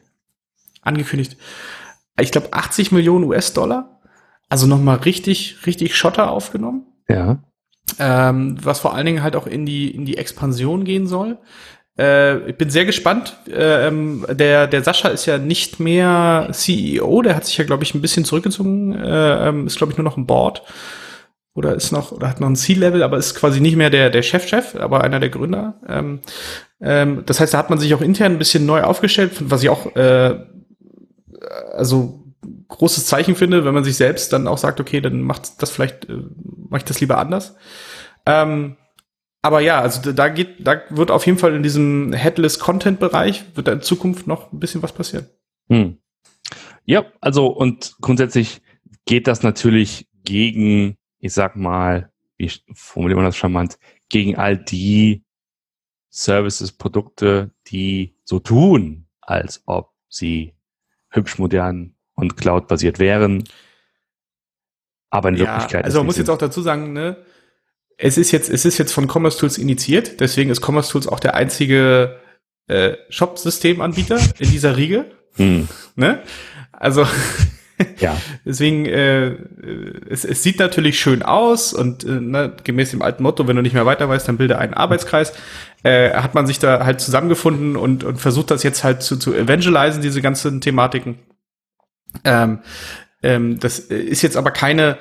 Angekündigt. 0.81 1.37
Ich 2.19 2.31
glaube 2.31 2.47
80 2.51 2.91
Millionen 2.91 3.25
US-Dollar. 3.25 3.96
Also 4.49 4.67
nochmal 4.67 4.97
richtig, 4.97 5.57
richtig 5.65 5.95
Schotter 5.95 6.31
aufgenommen. 6.31 6.85
Ja. 7.09 7.39
Ähm, 7.99 8.57
was 8.61 8.79
vor 8.79 8.93
allen 8.93 9.05
Dingen 9.05 9.23
halt 9.23 9.35
auch 9.35 9.47
in 9.47 9.65
die, 9.65 9.89
in 9.89 10.05
die 10.05 10.17
Expansion 10.17 10.83
gehen 10.83 11.07
soll. 11.07 11.37
Äh, 11.97 12.49
ich 12.49 12.57
bin 12.57 12.69
sehr 12.69 12.85
gespannt. 12.85 13.37
Äh, 13.47 13.87
ähm, 13.87 14.25
der, 14.29 14.67
der 14.67 14.83
Sascha 14.83 15.09
ist 15.09 15.25
ja 15.25 15.37
nicht 15.37 15.79
mehr 15.79 16.49
CEO, 16.51 17.21
der 17.21 17.35
hat 17.35 17.45
sich 17.45 17.57
ja, 17.57 17.63
glaube 17.63 17.83
ich, 17.83 17.95
ein 17.95 18.01
bisschen 18.01 18.25
zurückgezogen, 18.25 18.93
äh, 18.93 19.49
ähm, 19.49 19.67
ist, 19.67 19.77
glaube 19.77 19.91
ich, 19.91 19.97
nur 19.97 20.05
noch 20.05 20.17
ein 20.17 20.27
Board. 20.27 20.63
Oder 21.53 21.73
ist 21.73 21.91
noch, 21.91 22.11
oder 22.11 22.29
hat 22.29 22.39
noch 22.39 22.49
ein 22.49 22.55
C-Level, 22.55 23.01
aber 23.01 23.17
ist 23.17 23.33
quasi 23.33 23.59
nicht 23.59 23.77
mehr 23.77 23.89
der, 23.89 24.11
der 24.11 24.21
Chef-Chef, 24.21 24.75
aber 24.75 25.03
einer 25.03 25.19
der 25.19 25.29
Gründer. 25.29 25.81
Ähm, 25.87 26.19
ähm, 26.79 27.23
das 27.25 27.39
heißt, 27.39 27.55
da 27.55 27.57
hat 27.57 27.71
man 27.71 27.79
sich 27.79 27.95
auch 27.95 28.01
intern 28.01 28.33
ein 28.33 28.37
bisschen 28.37 28.67
neu 28.67 28.83
aufgestellt, 28.83 29.31
was 29.39 29.63
ich 29.63 29.69
auch, 29.69 29.95
äh, 29.95 30.35
also 31.73 32.26
großes 32.67 33.05
Zeichen 33.05 33.35
finde, 33.35 33.65
wenn 33.65 33.73
man 33.73 33.83
sich 33.83 33.95
selbst 33.95 34.33
dann 34.33 34.47
auch 34.47 34.57
sagt, 34.57 34.79
okay, 34.79 35.01
dann 35.01 35.21
macht 35.21 35.61
das 35.61 35.71
vielleicht, 35.71 36.09
äh, 36.09 36.17
mache 36.69 36.79
ich 36.79 36.85
das 36.85 36.99
lieber 36.99 37.17
anders. 37.17 37.55
Ähm, 38.25 38.77
aber 39.41 39.61
ja, 39.61 39.79
also 39.81 40.11
da 40.11 40.29
geht, 40.29 40.67
da 40.67 40.81
wird 40.89 41.11
auf 41.11 41.25
jeden 41.25 41.37
Fall 41.37 41.55
in 41.55 41.63
diesem 41.63 42.11
Headless 42.13 42.59
Content 42.59 42.99
Bereich 42.99 43.45
wird 43.55 43.67
da 43.67 43.71
in 43.71 43.81
Zukunft 43.81 44.27
noch 44.27 44.51
ein 44.51 44.59
bisschen 44.59 44.83
was 44.83 44.91
passieren. 44.91 45.27
Hm. 45.69 45.97
Ja, 46.85 47.05
also 47.21 47.47
und 47.47 47.95
grundsätzlich 48.01 48.61
geht 49.05 49.27
das 49.27 49.43
natürlich 49.43 50.07
gegen, 50.23 50.97
ich 51.19 51.33
sag 51.33 51.55
mal, 51.55 52.11
wie 52.37 52.51
formuliert 52.73 53.17
man 53.17 53.25
das 53.25 53.37
charmant, 53.37 53.77
gegen 54.09 54.37
all 54.37 54.57
die 54.57 55.23
Services, 56.09 56.71
Produkte, 56.71 57.51
die 57.67 58.15
so 58.23 58.39
tun, 58.39 59.07
als 59.21 59.61
ob 59.65 59.91
sie 60.09 60.55
hübsch 61.09 61.37
modern 61.37 61.96
und 62.17 62.35
cloud-basiert 62.35 62.99
wären. 62.99 63.45
Aber 65.09 65.29
in 65.29 65.35
ja, 65.35 65.45
Wirklichkeit. 65.45 65.85
Also 65.85 65.99
man 65.99 66.07
muss 66.07 66.17
jetzt 66.17 66.29
auch 66.29 66.37
dazu 66.37 66.61
sagen, 66.61 66.91
ne, 66.91 67.15
es 67.97 68.17
ist 68.17 68.31
jetzt, 68.31 68.49
es 68.49 68.65
ist 68.65 68.77
jetzt 68.77 68.91
von 68.91 69.07
Commerce 69.09 69.39
Tools 69.39 69.57
initiiert, 69.57 70.19
deswegen 70.19 70.49
ist 70.49 70.61
Commerce 70.61 70.91
Tools 70.91 71.07
auch 71.07 71.19
der 71.19 71.35
einzige 71.35 72.19
äh, 72.67 72.93
Shop-Systemanbieter 73.09 74.19
in 74.39 74.51
dieser 74.51 74.75
Riege. 74.75 75.05
Hm. 75.35 75.67
Ne? 75.95 76.21
Also 76.71 77.07
ja. 77.99 78.17
deswegen, 78.45 78.85
äh, 78.85 79.37
es, 80.09 80.25
es 80.25 80.43
sieht 80.43 80.59
natürlich 80.59 80.99
schön 80.99 81.23
aus 81.23 81.73
und 81.73 82.03
äh, 82.03 82.19
ne, 82.19 82.53
gemäß 82.63 82.91
dem 82.91 83.01
alten 83.01 83.23
Motto, 83.23 83.47
wenn 83.47 83.55
du 83.55 83.61
nicht 83.61 83.73
mehr 83.73 83.85
weiter 83.85 84.09
weißt, 84.09 84.27
dann 84.27 84.37
bilde 84.37 84.57
einen 84.57 84.73
Arbeitskreis. 84.73 85.33
Äh, 85.83 86.11
hat 86.11 86.33
man 86.33 86.47
sich 86.47 86.59
da 86.59 86.83
halt 86.83 86.99
zusammengefunden 86.99 87.75
und, 87.75 88.03
und 88.03 88.17
versucht 88.17 88.51
das 88.51 88.63
jetzt 88.63 88.83
halt 88.83 89.03
zu, 89.03 89.17
zu 89.17 89.33
evangelisen, 89.33 90.01
diese 90.01 90.21
ganzen 90.21 90.59
Thematiken. 90.59 91.19
Ähm, 92.23 92.59
ähm, 93.23 93.59
das 93.59 93.79
ist 93.79 94.21
jetzt 94.21 94.37
aber 94.37 94.51
keine 94.51 94.97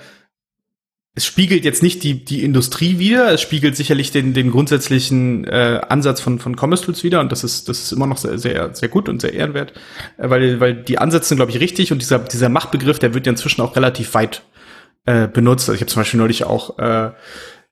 es 1.16 1.24
spiegelt 1.24 1.64
jetzt 1.64 1.82
nicht 1.82 2.02
die, 2.02 2.24
die 2.24 2.44
Industrie 2.44 2.98
wieder, 2.98 3.32
es 3.32 3.40
spiegelt 3.40 3.74
sicherlich 3.74 4.10
den, 4.10 4.34
den 4.34 4.50
grundsätzlichen 4.50 5.44
äh, 5.44 5.80
Ansatz 5.88 6.20
von, 6.20 6.38
von 6.38 6.54
Commerce 6.54 6.84
Tools 6.84 7.02
wieder 7.04 7.20
und 7.20 7.32
das 7.32 7.42
ist, 7.42 7.70
das 7.70 7.80
ist 7.80 7.92
immer 7.92 8.06
noch 8.06 8.18
sehr, 8.18 8.38
sehr, 8.38 8.74
sehr 8.74 8.90
gut 8.90 9.08
und 9.08 9.22
sehr 9.22 9.32
ehrenwert, 9.32 9.72
äh, 10.18 10.28
weil, 10.28 10.60
weil 10.60 10.74
die 10.74 10.98
Ansätze 10.98 11.30
sind, 11.30 11.38
glaube 11.38 11.52
ich, 11.52 11.60
richtig 11.60 11.90
und 11.90 12.02
dieser, 12.02 12.18
dieser 12.18 12.50
Machtbegriff, 12.50 12.98
der 12.98 13.14
wird 13.14 13.24
ja 13.24 13.30
inzwischen 13.30 13.62
auch 13.62 13.76
relativ 13.76 14.12
weit 14.12 14.42
äh, 15.06 15.26
benutzt. 15.26 15.70
Also 15.70 15.76
ich 15.76 15.80
habe 15.80 15.90
zum 15.90 16.00
Beispiel 16.00 16.20
neulich 16.20 16.44
auch 16.44 16.78
äh, 16.78 17.06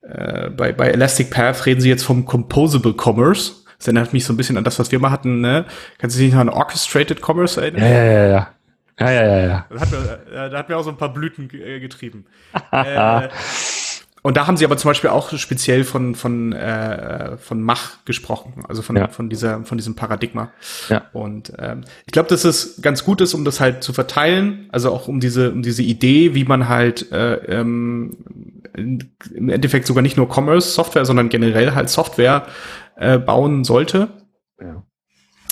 äh, 0.01 0.49
bei, 0.49 0.71
bei 0.71 0.89
Elastic 0.89 1.29
Path 1.29 1.67
reden 1.67 1.81
sie 1.81 1.89
jetzt 1.89 2.03
vom 2.03 2.25
Composable 2.25 2.95
Commerce. 2.99 3.51
Das 3.77 3.85
erinnert 3.85 4.11
mich 4.11 4.25
so 4.25 4.33
ein 4.33 4.37
bisschen 4.37 4.57
an 4.57 4.63
das, 4.63 4.79
was 4.79 4.91
wir 4.91 4.97
mal 4.97 5.11
hatten, 5.11 5.41
ne? 5.41 5.65
Kannst 5.99 6.15
du 6.15 6.21
dich 6.21 6.33
noch 6.33 6.39
an 6.39 6.49
Orchestrated 6.49 7.21
Commerce 7.21 7.61
erinnern? 7.61 7.83
Ja, 7.83 7.89
ja, 7.89 8.11
ja, 8.11 8.27
ja. 8.27 8.54
Ja, 8.99 9.11
ja, 9.11 9.23
ja, 9.23 9.39
ja. 9.45 9.65
Da 9.69 9.79
hat 9.79 9.91
mir, 9.91 10.49
da 10.49 10.57
hat 10.57 10.69
mir 10.69 10.77
auch 10.77 10.83
so 10.83 10.89
ein 10.89 10.97
paar 10.97 11.13
Blüten 11.13 11.49
äh, 11.53 11.79
getrieben. 11.79 12.25
äh, 12.71 13.27
und 14.25 14.37
da 14.37 14.47
haben 14.47 14.57
sie 14.57 14.65
aber 14.65 14.75
zum 14.75 14.89
Beispiel 14.89 15.11
auch 15.11 15.37
speziell 15.37 15.83
von 15.83 16.15
von 16.15 16.51
äh, 16.51 17.37
von 17.37 17.61
Mach 17.61 18.03
gesprochen, 18.05 18.63
also 18.67 18.81
von 18.81 18.95
ja. 18.95 19.07
von 19.07 19.29
dieser 19.29 19.63
von 19.65 19.77
diesem 19.77 19.95
Paradigma. 19.95 20.51
Ja. 20.89 21.03
Und 21.13 21.53
ähm, 21.59 21.83
ich 22.07 22.11
glaube, 22.11 22.29
dass 22.29 22.43
es 22.43 22.81
ganz 22.81 23.03
gut 23.03 23.21
ist, 23.21 23.35
um 23.35 23.45
das 23.45 23.59
halt 23.59 23.83
zu 23.83 23.93
verteilen, 23.93 24.67
also 24.71 24.91
auch 24.91 25.07
um 25.07 25.19
diese 25.19 25.51
um 25.51 25.61
diese 25.61 25.83
Idee, 25.83 26.33
wie 26.33 26.43
man 26.43 26.67
halt 26.69 27.11
äh, 27.11 27.35
ähm, 27.35 28.17
im 28.73 29.49
Endeffekt 29.49 29.85
sogar 29.85 30.01
nicht 30.01 30.17
nur 30.17 30.27
Commerce 30.27 30.71
Software, 30.71 31.05
sondern 31.05 31.29
generell 31.29 31.75
halt 31.75 31.89
Software 31.89 32.47
äh, 32.95 33.19
bauen 33.19 33.63
sollte. 33.63 34.07
Ja. 34.59 34.81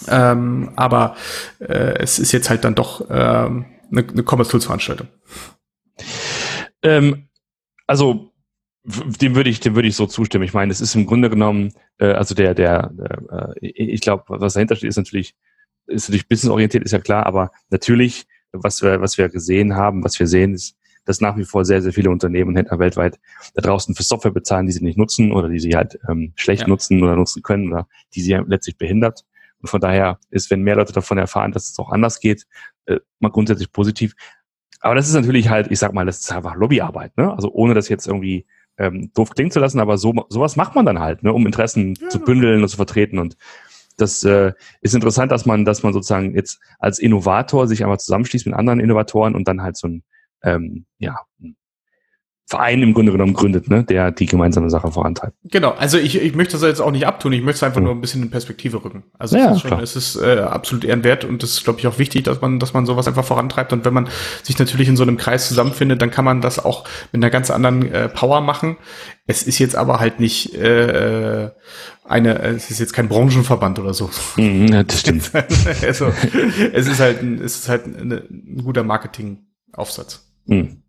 Ähm, 0.08 0.72
aber 0.76 1.16
äh, 1.60 2.00
es 2.00 2.20
ist 2.20 2.32
jetzt 2.32 2.50
halt 2.50 2.64
dann 2.64 2.76
doch 2.76 3.06
ähm, 3.10 3.66
eine, 3.92 4.08
eine 4.08 4.24
Commerce 4.24 4.52
Tools 4.52 4.66
Veranstaltung. 4.66 5.08
Ähm, 6.82 7.28
also 7.88 8.32
Dem 8.86 9.36
würde 9.36 9.50
ich, 9.50 9.62
dem 9.62 9.76
würde 9.76 9.88
ich 9.88 9.96
so 9.96 10.08
zustimmen. 10.08 10.44
Ich 10.44 10.54
meine, 10.54 10.70
es 10.72 10.82
ist 10.82 10.96
im 10.96 11.06
Grunde 11.06 11.30
genommen, 11.30 11.72
äh, 12.00 12.12
also 12.12 12.36
der, 12.36 12.54
der, 12.54 12.90
der 12.90 13.54
äh, 13.62 13.68
ich 13.68 14.02
glaube, 14.02 14.26
was 14.28 14.56
dahinter 14.56 14.76
steht, 14.76 14.90
ist 14.90 14.98
natürlich, 14.98 15.36
ist 15.88 16.10
natürlich 16.10 16.28
businessorientiert, 16.28 16.84
ist 16.84 16.92
ja 16.92 17.00
klar, 17.00 17.26
aber 17.26 17.52
natürlich, 17.70 18.26
was 18.52 18.82
wir, 18.82 19.00
was 19.00 19.18
wir 19.18 19.30
gesehen 19.30 19.76
haben, 19.76 20.04
was 20.04 20.20
wir 20.20 20.28
sehen, 20.28 20.54
ist, 20.54 20.76
dass 21.06 21.22
nach 21.22 21.38
wie 21.38 21.46
vor 21.46 21.64
sehr, 21.64 21.82
sehr 21.82 21.94
viele 21.94 22.10
Unternehmen 22.10 22.50
und 22.50 22.58
Händler 22.58 22.80
weltweit 22.80 23.20
da 23.54 23.62
draußen 23.62 23.96
für 23.96 24.04
Software 24.04 24.32
bezahlen, 24.32 24.66
die 24.66 24.74
sie 24.74 24.84
nicht 24.84 24.98
nutzen 24.98 25.32
oder 25.32 25.48
die 25.48 25.60
sie 25.60 25.76
halt 25.76 25.98
ähm, 26.10 26.34
schlecht 26.36 26.64
ja. 26.64 26.68
nutzen 26.68 27.02
oder 27.02 27.16
nutzen 27.16 27.42
können 27.42 27.72
oder 27.72 27.88
die 28.16 28.22
sie 28.22 28.34
letztlich 28.48 28.78
behindert. 28.78 29.24
Und 29.64 29.70
von 29.70 29.82
daher 29.82 30.20
ist, 30.30 30.52
wenn 30.52 30.62
mehr 30.62 30.76
Leute 30.76 30.94
davon 30.94 31.18
erfahren, 31.18 31.52
dass 31.52 31.72
es 31.72 31.80
auch 31.80 31.90
anders 31.90 32.20
geht, 32.20 32.46
äh, 32.86 33.00
mal 33.20 33.32
grundsätzlich 33.32 33.72
positiv. 33.72 34.14
Aber 34.82 34.94
das 34.94 35.08
ist 35.08 35.16
natürlich 35.16 35.50
halt, 35.50 35.72
ich 35.72 35.80
sag 35.80 35.94
mal, 35.94 36.06
das 36.06 36.20
ist 36.20 36.32
einfach 36.32 36.56
Lobbyarbeit, 36.56 37.18
ne? 37.18 37.34
Also 37.34 37.50
ohne 37.52 37.74
das 37.74 37.90
jetzt 37.90 38.06
irgendwie 38.06 38.46
ähm, 38.78 39.12
doof 39.14 39.32
klingen 39.32 39.52
zu 39.52 39.60
lassen, 39.60 39.80
aber 39.80 39.98
so 39.98 40.14
sowas 40.30 40.56
macht 40.56 40.76
man 40.76 40.86
dann 40.86 41.00
halt, 41.00 41.24
ne, 41.24 41.32
um 41.32 41.46
Interessen 41.46 41.96
ja. 41.96 42.10
zu 42.10 42.20
bündeln 42.20 42.62
und 42.62 42.68
zu 42.68 42.76
vertreten. 42.76 43.18
Und 43.18 43.38
das 43.98 44.24
äh, 44.24 44.52
ist 44.82 44.96
interessant, 44.96 45.32
dass 45.32 45.46
man, 45.46 45.66
dass 45.66 45.84
man 45.84 45.94
sozusagen 45.94 46.36
jetzt 46.36 46.60
als 46.80 47.00
Innovator 47.00 47.68
sich 47.68 47.84
einmal 47.84 48.00
zusammenschließt 48.00 48.46
mit 48.46 48.56
anderen 48.56 48.82
Innovatoren 48.82 49.36
und 49.36 49.48
dann 49.48 49.62
halt 49.62 49.78
so 49.78 49.88
ein 49.88 50.04
ähm, 50.44 50.86
ja, 50.98 51.18
Verein 52.46 52.82
im 52.82 52.94
Grunde 52.94 53.14
genommen 53.14 53.34
gründet, 53.34 53.70
ne, 53.70 53.84
der 53.84 54.12
die 54.12 54.26
gemeinsame 54.26 54.70
Sache 54.70 54.92
vorantreibt. 54.92 55.36
Genau, 55.46 55.72
also 55.72 55.98
ich, 55.98 56.22
ich 56.22 56.36
möchte 56.36 56.54
das 56.54 56.62
jetzt 56.62 56.82
auch 56.82 56.92
nicht 56.92 57.08
abtun, 57.08 57.32
ich 57.32 57.42
möchte 57.42 57.58
es 57.58 57.64
einfach 57.64 57.80
mhm. 57.80 57.86
nur 57.86 57.96
ein 57.96 58.02
bisschen 58.02 58.22
in 58.22 58.30
Perspektive 58.30 58.84
rücken. 58.84 59.04
Also 59.18 59.38
ja, 59.38 59.52
es 59.52 59.56
ist, 59.56 59.62
schon, 59.62 59.80
es 59.80 59.96
ist 59.96 60.16
äh, 60.18 60.40
absolut 60.40 60.84
ehrenwert 60.84 61.24
und 61.24 61.42
es 61.42 61.54
ist, 61.54 61.64
glaube 61.64 61.80
ich, 61.80 61.88
auch 61.88 62.00
wichtig, 62.00 62.26
dass 62.26 62.42
man, 62.42 62.60
dass 62.60 62.74
man 62.74 62.86
sowas 62.86 63.08
einfach 63.08 63.24
vorantreibt. 63.24 63.72
Und 63.72 63.86
wenn 63.86 63.94
man 63.94 64.10
sich 64.44 64.60
natürlich 64.60 64.90
in 64.90 64.98
so 64.98 65.04
einem 65.04 65.18
Kreis 65.18 65.48
zusammenfindet, 65.48 66.02
dann 66.02 66.12
kann 66.12 66.26
man 66.26 66.42
das 66.42 66.64
auch 66.64 66.84
mit 67.14 67.24
einer 67.24 67.30
ganz 67.30 67.50
anderen 67.50 67.90
äh, 67.92 68.10
Power 68.10 68.42
machen. 68.42 68.76
Es 69.26 69.44
ist 69.44 69.58
jetzt 69.60 69.78
aber 69.78 70.02
halt 70.02 70.20
nicht 70.20 70.54
äh, 70.54 71.50
eine, 72.04 72.40
es 72.40 72.70
ist 72.70 72.80
jetzt 72.80 72.94
kein 72.94 73.08
Branchenverband 73.08 73.80
oder 73.80 73.94
so. 73.94 74.10
Mhm, 74.36 74.68
ja, 74.68 74.84
das 74.84 75.00
stimmt. 75.00 75.32
also, 75.82 76.12
es 76.74 76.88
ist 76.88 77.00
halt 77.00 77.22
ein, 77.22 77.42
es 77.42 77.56
ist 77.56 77.70
halt 77.70 77.86
eine, 77.86 78.18
ein 78.30 78.62
guter 78.64 78.84
Marketingaufsatz. 78.84 80.28
Mhm 80.46 80.83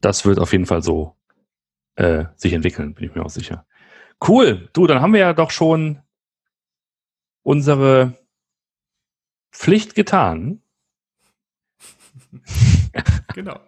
das 0.00 0.24
wird 0.24 0.38
auf 0.38 0.52
jeden 0.52 0.66
Fall 0.66 0.82
so 0.82 1.16
äh, 1.96 2.24
sich 2.36 2.52
entwickeln, 2.52 2.94
bin 2.94 3.04
ich 3.04 3.14
mir 3.14 3.24
auch 3.24 3.30
sicher. 3.30 3.66
Cool. 4.26 4.68
Du, 4.72 4.86
dann 4.86 5.00
haben 5.00 5.12
wir 5.12 5.20
ja 5.20 5.32
doch 5.32 5.50
schon 5.50 6.00
unsere 7.42 8.18
Pflicht 9.52 9.94
getan. 9.94 10.62
genau. 13.34 13.58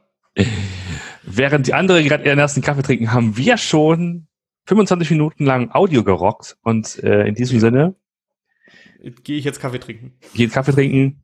Während 1.23 1.67
die 1.67 1.75
anderen 1.75 2.05
gerade 2.05 2.25
ihren 2.25 2.39
ersten 2.39 2.63
Kaffee 2.63 2.83
trinken, 2.83 3.13
haben 3.13 3.37
wir 3.37 3.57
schon 3.57 4.29
25 4.67 5.11
Minuten 5.11 5.45
lang 5.45 5.71
Audio 5.73 6.05
gerockt. 6.05 6.57
Und 6.63 7.03
äh, 7.03 7.27
in 7.27 7.35
diesem 7.35 7.61
Sinne 7.61 7.95
gehe 9.25 9.39
ich 9.39 9.45
jetzt 9.45 9.61
Kaffee 9.61 9.81
trinken. 9.81 10.19
Gehe 10.35 10.49
Kaffee 10.49 10.73
trinken. 10.73 11.23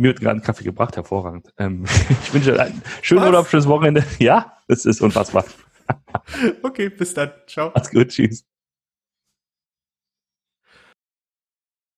Mir 0.00 0.08
wird 0.08 0.20
gerade 0.20 0.36
einen 0.36 0.42
Kaffee 0.42 0.64
gebracht, 0.64 0.96
hervorragend. 0.96 1.52
Ähm, 1.58 1.84
ich 2.24 2.32
wünsche 2.32 2.58
einen 2.58 2.80
schönen 3.02 3.20
Was? 3.20 3.28
Urlaub, 3.28 3.48
schönes 3.48 3.68
Wochenende. 3.68 4.02
Ja, 4.18 4.56
das 4.66 4.86
ist 4.86 5.02
unfassbar. 5.02 5.44
okay, 6.62 6.88
bis 6.88 7.12
dann. 7.12 7.32
Ciao. 7.46 7.68
Alles 7.74 7.90
gut, 7.90 8.08
tschüss. 8.08 8.46